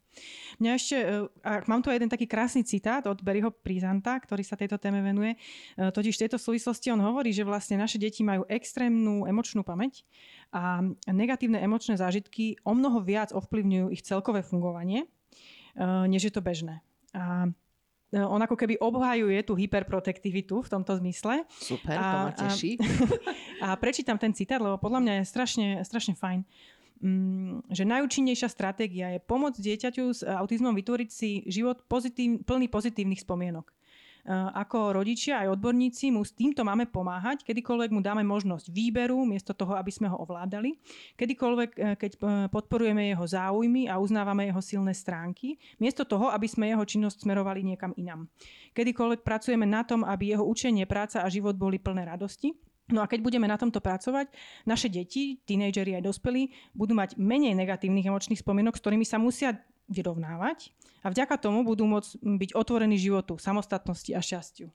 Mňa 0.59 0.71
ešte, 0.75 0.97
e, 0.99 1.25
mám 1.71 1.81
tu 1.81 1.89
jeden 1.89 2.11
taký 2.11 2.27
krásny 2.27 2.67
citát 2.67 3.01
od 3.07 3.23
Berryho 3.23 3.49
Prizanta, 3.55 4.19
ktorý 4.19 4.43
sa 4.43 4.59
tejto 4.59 4.77
téme 4.77 5.01
venuje. 5.01 5.39
E, 5.79 5.89
totiž 5.89 6.19
v 6.19 6.23
tejto 6.27 6.37
súvislosti 6.37 6.91
on 6.91 7.01
hovorí, 7.01 7.31
že 7.31 7.47
vlastne 7.47 7.79
naše 7.79 7.97
deti 7.97 8.21
majú 8.27 8.45
extrémnu 8.51 9.25
emočnú 9.25 9.63
pamäť 9.63 10.05
a 10.51 10.83
negatívne 11.07 11.63
emočné 11.63 11.95
zážitky 11.95 12.59
o 12.67 12.75
mnoho 12.75 13.01
viac 13.01 13.31
ovplyvňujú 13.31 13.87
ich 13.95 14.03
celkové 14.03 14.43
fungovanie, 14.43 15.07
e, 15.07 15.09
než 16.11 16.29
je 16.29 16.33
to 16.35 16.43
bežné. 16.43 16.83
A 17.15 17.49
on 18.11 18.43
ako 18.43 18.59
keby 18.59 18.75
obhajuje 18.83 19.47
tú 19.47 19.55
hyperprotektivitu 19.55 20.67
v 20.67 20.69
tomto 20.69 20.99
zmysle. 20.99 21.47
Super, 21.63 21.95
a, 21.95 22.03
to 22.03 22.17
ma 22.19 22.33
teší. 22.35 22.71
A, 23.63 23.67
a 23.75 23.79
prečítam 23.79 24.19
ten 24.19 24.35
citát, 24.35 24.59
lebo 24.59 24.83
podľa 24.83 25.01
mňa 25.03 25.13
je 25.23 25.25
strašne, 25.31 25.69
strašne 25.87 26.19
fajn. 26.19 26.43
Mm, 27.01 27.65
že 27.73 27.89
najúčinnejšia 27.89 28.49
stratégia 28.53 29.17
je 29.17 29.25
pomôcť 29.25 29.57
dieťaťu 29.57 30.05
s 30.13 30.21
autizmom 30.21 30.77
vytvoriť 30.77 31.09
si 31.09 31.41
život 31.49 31.81
pozitív, 31.89 32.45
plný 32.45 32.69
pozitívnych 32.69 33.25
spomienok. 33.25 33.73
Eh, 34.31 34.51
ako 34.63 35.03
rodičia 35.03 35.43
aj 35.43 35.59
odborníci 35.59 36.15
mu 36.15 36.23
s 36.23 36.31
týmto 36.31 36.63
máme 36.63 36.87
pomáhať, 36.87 37.43
kedykoľvek 37.43 37.91
mu 37.91 37.99
dáme 37.99 38.23
možnosť 38.23 38.71
výberu, 38.71 39.27
miesto 39.27 39.59
toho, 39.59 39.75
aby 39.75 39.91
sme 39.91 40.07
ho 40.07 40.23
ovládali, 40.23 40.79
kedykoľvek, 41.19 41.71
eh, 41.75 41.99
keď 41.99 42.11
eh, 42.15 42.21
podporujeme 42.47 43.11
jeho 43.11 43.27
záujmy 43.27 43.91
a 43.91 43.99
uznávame 43.99 44.47
jeho 44.47 44.63
silné 44.63 44.95
stránky, 44.95 45.59
miesto 45.83 46.07
toho, 46.07 46.31
aby 46.31 46.47
sme 46.47 46.71
jeho 46.71 46.87
činnosť 46.87 47.27
smerovali 47.27 47.67
niekam 47.67 47.91
inam. 47.99 48.31
Kedykoľvek 48.71 49.27
pracujeme 49.27 49.67
na 49.67 49.83
tom, 49.83 50.07
aby 50.07 50.39
jeho 50.39 50.47
učenie, 50.47 50.87
práca 50.87 51.27
a 51.27 51.29
život 51.33 51.59
boli 51.59 51.83
plné 51.83 52.07
radosti, 52.07 52.55
No 52.91 53.07
a 53.07 53.07
keď 53.07 53.23
budeme 53.23 53.47
na 53.47 53.55
tomto 53.55 53.79
pracovať, 53.79 54.35
naše 54.67 54.91
deti, 54.91 55.39
tínejdžeri 55.47 56.03
aj 56.03 56.11
dospelí, 56.11 56.51
budú 56.75 56.99
mať 56.99 57.15
menej 57.23 57.55
negatívnych 57.55 58.11
emočných 58.11 58.43
spomienok, 58.43 58.75
s 58.75 58.83
ktorými 58.83 59.07
sa 59.07 59.23
musia 59.23 59.63
vyrovnávať 59.91 60.71
a 61.03 61.11
vďaka 61.11 61.37
tomu 61.37 61.67
budú 61.67 61.85
môcť 61.85 62.23
byť 62.23 62.51
otvorení 62.55 62.95
životu, 62.97 63.37
samostatnosti 63.37 64.15
a 64.15 64.23
šťastiu. 64.23 64.71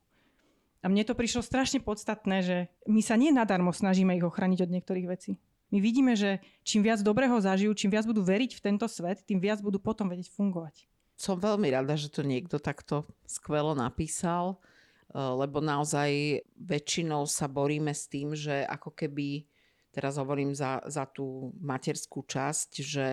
A 0.84 0.91
mne 0.91 1.01
to 1.01 1.17
prišlo 1.17 1.41
strašne 1.41 1.82
podstatné, 1.82 2.45
že 2.45 2.58
my 2.86 3.01
sa 3.01 3.17
nie 3.17 3.34
nadarmo 3.34 3.73
snažíme 3.73 4.13
ich 4.13 4.21
ochraniť 4.21 4.69
od 4.69 4.73
niektorých 4.75 5.08
vecí. 5.10 5.41
My 5.73 5.82
vidíme, 5.82 6.13
že 6.13 6.45
čím 6.62 6.86
viac 6.86 7.01
dobrého 7.01 7.41
zažijú, 7.41 7.73
čím 7.73 7.89
viac 7.89 8.06
budú 8.06 8.21
veriť 8.21 8.54
v 8.54 8.63
tento 8.63 8.86
svet, 8.86 9.25
tým 9.25 9.41
viac 9.41 9.65
budú 9.65 9.82
potom 9.82 10.06
vedieť 10.06 10.30
fungovať. 10.30 10.86
Som 11.17 11.41
veľmi 11.41 11.73
rada, 11.73 11.97
že 11.97 12.13
to 12.13 12.21
niekto 12.21 12.62
takto 12.62 13.08
skvelo 13.25 13.73
napísal, 13.73 14.62
eh, 15.10 15.17
lebo 15.17 15.63
naozaj 15.63 16.43
väčšinou 16.54 17.25
sa 17.25 17.49
boríme 17.49 17.95
s 17.95 18.06
tým, 18.06 18.38
že 18.38 18.62
ako 18.69 18.93
keby, 18.93 19.49
teraz 19.89 20.21
hovorím 20.21 20.54
za, 20.54 20.86
za 20.86 21.10
tú 21.10 21.49
materskú 21.58 22.21
časť, 22.30 22.69
že 22.86 23.08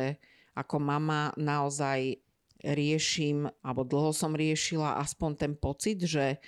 ako 0.53 0.77
mama 0.79 1.33
naozaj 1.41 2.21
riešim, 2.63 3.51
alebo 3.65 3.83
dlho 3.83 4.15
som 4.15 4.37
riešila 4.37 5.03
aspoň 5.03 5.31
ten 5.35 5.53
pocit, 5.59 5.99
že 6.07 6.39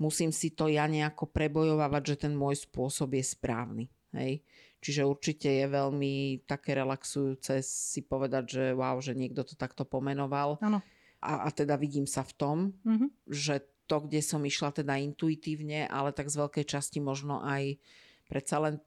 musím 0.00 0.32
si 0.32 0.54
to 0.54 0.70
ja 0.70 0.88
nejako 0.88 1.28
prebojovať, 1.28 2.02
že 2.14 2.16
ten 2.28 2.32
môj 2.32 2.64
spôsob 2.64 3.18
je 3.18 3.24
správny. 3.26 3.84
Hej? 4.16 4.40
Čiže 4.78 5.02
určite 5.04 5.48
je 5.50 5.66
veľmi 5.66 6.46
také 6.46 6.78
relaxujúce 6.78 7.60
si 7.66 8.00
povedať, 8.06 8.44
že 8.46 8.64
wow, 8.78 8.96
že 9.02 9.18
niekto 9.18 9.42
to 9.42 9.58
takto 9.58 9.82
pomenoval. 9.82 10.56
Ano. 10.62 10.80
A, 11.18 11.44
a 11.44 11.48
teda 11.50 11.74
vidím 11.74 12.06
sa 12.06 12.22
v 12.22 12.32
tom, 12.38 12.56
mm-hmm. 12.86 13.10
že 13.26 13.66
to, 13.90 14.06
kde 14.06 14.22
som 14.22 14.44
išla 14.44 14.70
teda 14.70 15.00
intuitívne, 15.02 15.90
ale 15.90 16.14
tak 16.14 16.30
z 16.30 16.38
veľkej 16.38 16.64
časti 16.68 17.02
možno 17.02 17.42
aj 17.42 17.80
predsa 18.30 18.62
len 18.62 18.78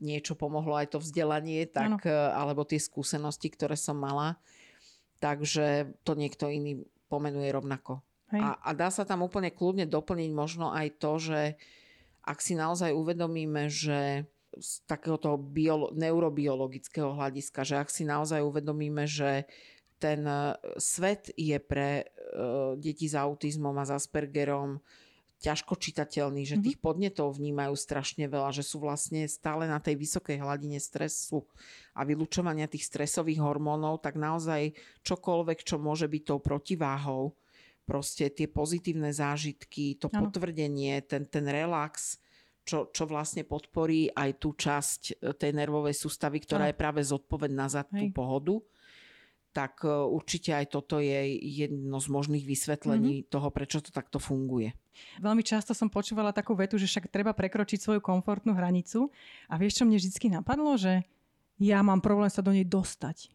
niečo 0.00 0.34
pomohlo 0.34 0.74
aj 0.74 0.96
to 0.96 0.98
vzdelanie, 0.98 1.68
tak, 1.68 2.00
ano. 2.00 2.08
Eh, 2.08 2.30
alebo 2.32 2.64
tie 2.64 2.80
skúsenosti, 2.80 3.52
ktoré 3.52 3.76
som 3.76 4.00
mala. 4.00 4.40
Takže 5.20 5.94
to 6.02 6.16
niekto 6.16 6.48
iný 6.48 6.88
pomenuje 7.12 7.52
rovnako. 7.52 8.00
A, 8.30 8.56
a 8.62 8.70
dá 8.78 8.88
sa 8.94 9.02
tam 9.02 9.26
úplne 9.26 9.50
kľudne 9.50 9.90
doplniť 9.90 10.30
možno 10.30 10.70
aj 10.70 11.02
to, 11.02 11.12
že 11.18 11.40
ak 12.22 12.38
si 12.38 12.54
naozaj 12.54 12.94
uvedomíme, 12.94 13.66
že 13.66 14.30
z 14.54 14.70
takéhoto 14.86 15.34
biolo- 15.34 15.90
neurobiologického 15.98 17.14
hľadiska, 17.18 17.66
že 17.66 17.78
ak 17.78 17.90
si 17.90 18.06
naozaj 18.06 18.42
uvedomíme, 18.42 19.06
že 19.06 19.50
ten 19.98 20.22
e, 20.26 20.54
svet 20.80 21.28
je 21.36 21.60
pre 21.60 22.08
uh, 22.08 22.72
deti 22.80 23.04
s 23.04 23.12
autizmom 23.14 23.76
a 23.76 23.84
s 23.84 23.92
Aspergerom 23.92 24.80
ťažko 25.40 25.80
čitateľný, 25.80 26.44
že 26.44 26.60
tých 26.60 26.76
podnetov 26.76 27.40
vnímajú 27.40 27.72
strašne 27.72 28.28
veľa, 28.28 28.52
že 28.52 28.60
sú 28.60 28.84
vlastne 28.84 29.24
stále 29.24 29.64
na 29.64 29.80
tej 29.80 29.96
vysokej 29.96 30.36
hladine 30.36 30.76
stresu 30.76 31.48
a 31.96 32.04
vylúčovania 32.04 32.68
tých 32.68 32.84
stresových 32.84 33.40
hormónov, 33.40 34.04
tak 34.04 34.20
naozaj 34.20 34.76
čokoľvek, 35.00 35.64
čo 35.64 35.80
môže 35.80 36.12
byť 36.12 36.22
tou 36.28 36.38
protiváhou, 36.44 37.32
proste 37.88 38.28
tie 38.28 38.46
pozitívne 38.46 39.10
zážitky, 39.10 39.96
to 39.96 40.12
ano. 40.12 40.28
potvrdenie, 40.28 41.00
ten, 41.08 41.24
ten 41.24 41.48
relax, 41.48 42.20
čo, 42.62 42.92
čo 42.92 43.08
vlastne 43.08 43.42
podporí 43.42 44.12
aj 44.12 44.30
tú 44.36 44.52
časť 44.52 45.00
e, 45.18 45.34
tej 45.34 45.56
nervovej 45.56 45.96
sústavy, 45.96 46.38
ktorá 46.44 46.68
ano. 46.68 46.70
je 46.70 46.76
práve 46.76 47.00
zodpovedná 47.00 47.66
za 47.66 47.82
tú 47.88 48.04
Hej. 48.04 48.12
pohodu 48.12 48.60
tak 49.50 49.82
e, 49.82 49.90
určite 49.90 50.54
aj 50.54 50.70
toto 50.70 51.02
je 51.02 51.36
jedno 51.38 51.98
z 51.98 52.08
možných 52.08 52.44
vysvetlení 52.46 53.22
mm-hmm. 53.22 53.30
toho, 53.30 53.48
prečo 53.50 53.82
to 53.82 53.90
takto 53.90 54.22
funguje. 54.22 54.74
Veľmi 55.18 55.42
často 55.42 55.74
som 55.74 55.90
počúvala 55.90 56.30
takú 56.30 56.54
vetu, 56.54 56.78
že 56.78 56.86
však 56.86 57.10
treba 57.10 57.34
prekročiť 57.34 57.78
svoju 57.80 58.00
komfortnú 58.02 58.54
hranicu 58.54 59.10
a 59.50 59.58
vieš, 59.58 59.82
čo 59.82 59.84
mne 59.86 59.98
vždy 59.98 60.38
napadlo, 60.40 60.76
že 60.78 61.02
ja 61.60 61.82
mám 61.84 62.00
problém 62.00 62.30
sa 62.32 62.40
do 62.40 62.54
nej 62.54 62.64
dostať. 62.64 63.30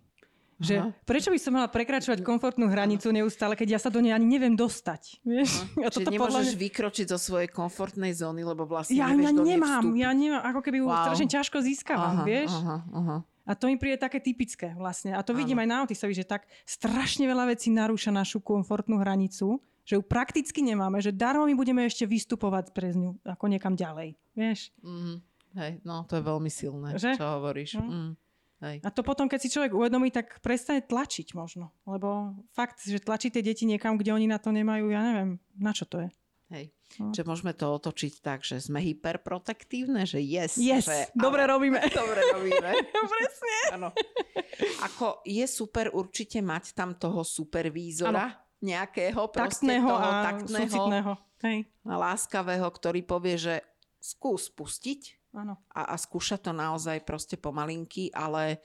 Že 0.56 0.96
prečo 1.04 1.36
by 1.36 1.40
som 1.40 1.52
mala 1.52 1.68
prekračovať 1.68 2.24
komfortnú 2.24 2.72
hranicu 2.72 3.12
neustále, 3.12 3.60
keď 3.60 3.76
ja 3.76 3.80
sa 3.84 3.92
do 3.92 4.00
nej 4.00 4.16
ani 4.16 4.24
neviem 4.24 4.56
dostať. 4.56 5.20
Vieš? 5.28 5.52
Ja 5.84 5.92
Čiže 5.92 6.16
nemôžeš 6.16 6.56
mňa... 6.56 6.62
vykročiť 6.64 7.06
zo 7.12 7.20
svojej 7.20 7.52
komfortnej 7.52 8.16
zóny, 8.16 8.48
lebo 8.48 8.64
vlastne 8.64 8.96
ja, 8.96 9.12
nevieš 9.12 9.36
ja 9.36 9.44
nemám, 9.44 9.84
ja 10.00 10.12
nemám, 10.16 10.42
ako 10.48 10.60
keby 10.64 10.80
wow. 10.80 11.12
strašne 11.12 11.28
ťažko 11.28 11.60
získavam, 11.60 12.24
aha, 12.24 12.26
vieš? 12.26 12.56
Aha, 12.56 12.78
aha. 12.88 13.18
A 13.46 13.54
to 13.54 13.70
mi 13.70 13.78
príde 13.78 14.02
také 14.02 14.18
typické 14.18 14.74
vlastne. 14.74 15.14
A 15.14 15.22
to 15.22 15.38
vidím 15.38 15.62
aj 15.62 15.70
na 15.70 15.78
autistovi, 15.86 16.18
že 16.18 16.26
tak 16.26 16.50
strašne 16.66 17.30
veľa 17.30 17.54
vecí 17.54 17.70
narúša 17.70 18.10
našu 18.10 18.42
komfortnú 18.42 18.98
hranicu, 18.98 19.62
že 19.86 19.96
ju 19.96 20.02
prakticky 20.02 20.66
nemáme, 20.66 20.98
že 20.98 21.14
darmo 21.14 21.46
my 21.46 21.54
budeme 21.54 21.86
ešte 21.86 22.10
vystupovať 22.10 22.74
pre 22.74 22.90
ňu 22.98 23.22
ako 23.22 23.46
niekam 23.46 23.78
ďalej. 23.78 24.18
Vieš? 24.34 24.74
Mm, 24.82 25.22
hej, 25.62 25.72
no 25.86 26.10
to 26.10 26.18
je 26.18 26.24
veľmi 26.26 26.50
silné, 26.50 26.98
že? 26.98 27.14
čo 27.14 27.26
hovoríš. 27.38 27.78
Mm. 27.78 27.86
Mm. 27.86 28.12
Hej. 28.66 28.78
A 28.82 28.90
to 28.90 29.06
potom, 29.06 29.30
keď 29.30 29.40
si 29.46 29.54
človek 29.54 29.78
uvedomí, 29.78 30.10
tak 30.10 30.42
prestane 30.42 30.82
tlačiť 30.82 31.38
možno. 31.38 31.70
Lebo 31.86 32.34
fakt, 32.56 32.82
že 32.82 32.98
tlačí 32.98 33.30
tie 33.30 33.46
deti 33.46 33.70
niekam, 33.70 33.94
kde 33.94 34.16
oni 34.16 34.26
na 34.26 34.42
to 34.42 34.50
nemajú, 34.50 34.90
ja 34.90 35.06
neviem, 35.06 35.38
na 35.54 35.70
čo 35.70 35.86
to 35.86 36.02
je. 36.02 36.10
Hej. 36.54 36.70
No. 37.02 37.10
Že 37.10 37.22
môžeme 37.26 37.54
to 37.58 37.74
otočiť 37.74 38.14
tak, 38.22 38.46
že 38.46 38.62
sme 38.62 38.78
hyperprotektívne, 38.78 40.06
že 40.06 40.22
yes. 40.22 40.62
Yes, 40.62 40.86
že, 40.86 41.10
dobre 41.18 41.50
áno, 41.50 41.58
robíme. 41.58 41.82
Dobre 42.00 42.22
robíme. 42.32 42.70
Presne. 43.18 43.58
Áno. 43.74 43.90
Ako 44.86 45.26
je 45.26 45.46
super 45.50 45.90
určite 45.90 46.40
mať 46.46 46.78
tam 46.78 46.94
toho 46.94 47.26
supervízora, 47.26 48.30
ano. 48.30 48.62
nejakého 48.62 49.22
taktného 49.34 49.90
toho 49.90 50.06
a 50.06 50.10
taktného, 50.32 51.14
Hej. 51.42 51.58
a 51.84 51.96
láskavého, 51.98 52.68
ktorý 52.70 53.02
povie, 53.02 53.36
že 53.42 53.56
skús 53.98 54.54
pustiť 54.54 55.26
ano. 55.36 55.60
A, 55.76 55.92
a 55.92 55.96
skúša 56.00 56.40
to 56.40 56.56
naozaj 56.56 57.04
proste 57.04 57.36
pomalinky, 57.36 58.08
ale 58.16 58.64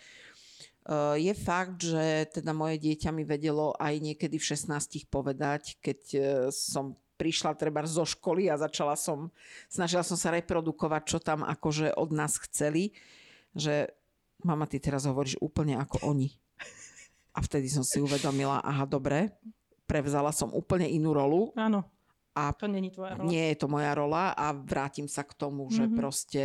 uh, 0.86 1.18
je 1.18 1.34
fakt, 1.34 1.82
že 1.82 2.30
teda 2.30 2.54
moje 2.54 2.78
dieťa 2.78 3.10
mi 3.10 3.26
vedelo 3.26 3.74
aj 3.74 3.98
niekedy 3.98 4.38
v 4.38 4.48
16 4.54 5.10
povedať, 5.10 5.82
keď 5.82 6.00
uh, 6.14 6.22
som 6.54 6.94
prišla 7.20 7.52
treba 7.52 7.84
zo 7.84 8.08
školy 8.08 8.48
a 8.48 8.56
začala 8.56 8.96
som, 8.96 9.28
snažila 9.68 10.00
som 10.00 10.16
sa 10.16 10.32
reprodukovať, 10.32 11.02
čo 11.04 11.18
tam 11.20 11.44
akože 11.44 11.92
od 11.92 12.16
nás 12.16 12.40
chceli, 12.48 12.96
že 13.52 13.92
mama, 14.40 14.64
ty 14.64 14.80
teraz 14.80 15.04
hovoríš 15.04 15.36
úplne 15.44 15.76
ako 15.76 16.00
oni. 16.08 16.32
A 17.36 17.44
vtedy 17.44 17.68
som 17.68 17.84
si 17.84 18.00
uvedomila, 18.00 18.64
aha, 18.64 18.88
dobre, 18.88 19.36
prevzala 19.84 20.32
som 20.32 20.48
úplne 20.56 20.88
inú 20.88 21.12
rolu. 21.12 21.52
Áno. 21.60 21.84
A 22.32 22.56
to 22.56 22.70
není 22.70 22.88
tvoja 22.88 23.20
rola. 23.20 23.28
Nie 23.28 23.52
je 23.52 23.56
to 23.60 23.66
moja 23.68 23.92
rola 23.92 24.32
a 24.32 24.54
vrátim 24.54 25.10
sa 25.10 25.26
k 25.26 25.36
tomu, 25.36 25.68
mm-hmm. 25.68 25.76
že 25.76 25.84
mhm. 25.84 25.94
proste 25.94 26.42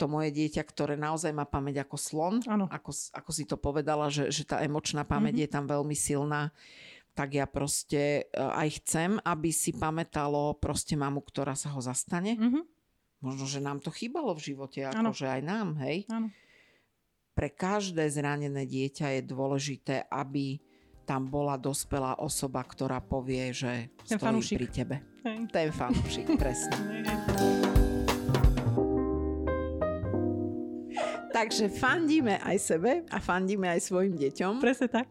to 0.00 0.10
moje 0.10 0.34
dieťa, 0.34 0.66
ktoré 0.66 0.98
naozaj 0.98 1.30
má 1.30 1.46
pamäť 1.46 1.86
ako 1.86 1.96
slon, 2.00 2.34
ako, 2.72 2.90
ako 2.90 3.30
si 3.30 3.44
to 3.46 3.54
povedala, 3.60 4.10
že, 4.10 4.32
že 4.34 4.42
tá 4.42 4.58
emočná 4.64 5.06
pamäť 5.06 5.38
mm-hmm. 5.38 5.46
je 5.46 5.54
tam 5.54 5.64
veľmi 5.68 5.94
silná, 5.94 6.50
tak 7.12 7.36
ja 7.36 7.44
proste 7.44 8.24
e, 8.24 8.36
aj 8.36 8.82
chcem, 8.82 9.10
aby 9.20 9.52
si 9.52 9.76
pamätalo 9.76 10.56
proste 10.56 10.96
mamu, 10.96 11.20
ktorá 11.20 11.52
sa 11.52 11.72
ho 11.72 11.80
zastane. 11.80 12.36
Mm-hmm. 12.36 12.64
Možno, 13.22 13.44
že 13.46 13.62
nám 13.62 13.78
to 13.78 13.94
chýbalo 13.94 14.34
v 14.34 14.52
živote, 14.52 14.82
akože 14.82 15.30
aj 15.30 15.40
nám, 15.46 15.78
hej. 15.86 16.08
Ano. 16.10 16.32
Pre 17.32 17.48
každé 17.48 18.10
zranené 18.10 18.66
dieťa 18.66 19.16
je 19.16 19.22
dôležité, 19.24 19.96
aby 20.10 20.60
tam 21.06 21.30
bola 21.30 21.54
dospelá 21.56 22.18
osoba, 22.18 22.62
ktorá 22.66 22.98
povie, 22.98 23.54
že 23.54 23.94
Ten 24.04 24.18
stojí 24.18 24.42
fanúšik. 24.42 24.56
pri 24.58 24.66
tebe. 24.68 24.96
Hej. 25.22 25.38
Ten 25.54 25.68
fanúšik, 25.70 26.26
presne. 26.34 26.76
Takže 31.32 31.72
fandíme 31.72 32.36
aj 32.44 32.56
sebe 32.60 33.08
a 33.08 33.16
fandíme 33.16 33.64
aj 33.64 33.80
svojim 33.80 34.14
deťom. 34.20 34.60
Presne 34.60 34.88
tak. 34.92 35.08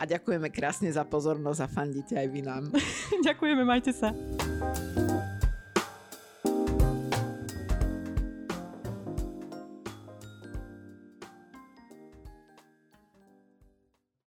A 0.00 0.08
ďakujeme 0.08 0.48
krásne 0.48 0.88
za 0.88 1.04
pozornosť 1.04 1.60
a 1.60 1.68
fandíte 1.68 2.16
aj 2.16 2.28
vy 2.32 2.40
nám. 2.40 2.72
ďakujeme, 3.28 3.62
majte 3.62 3.92
sa. 3.92 4.16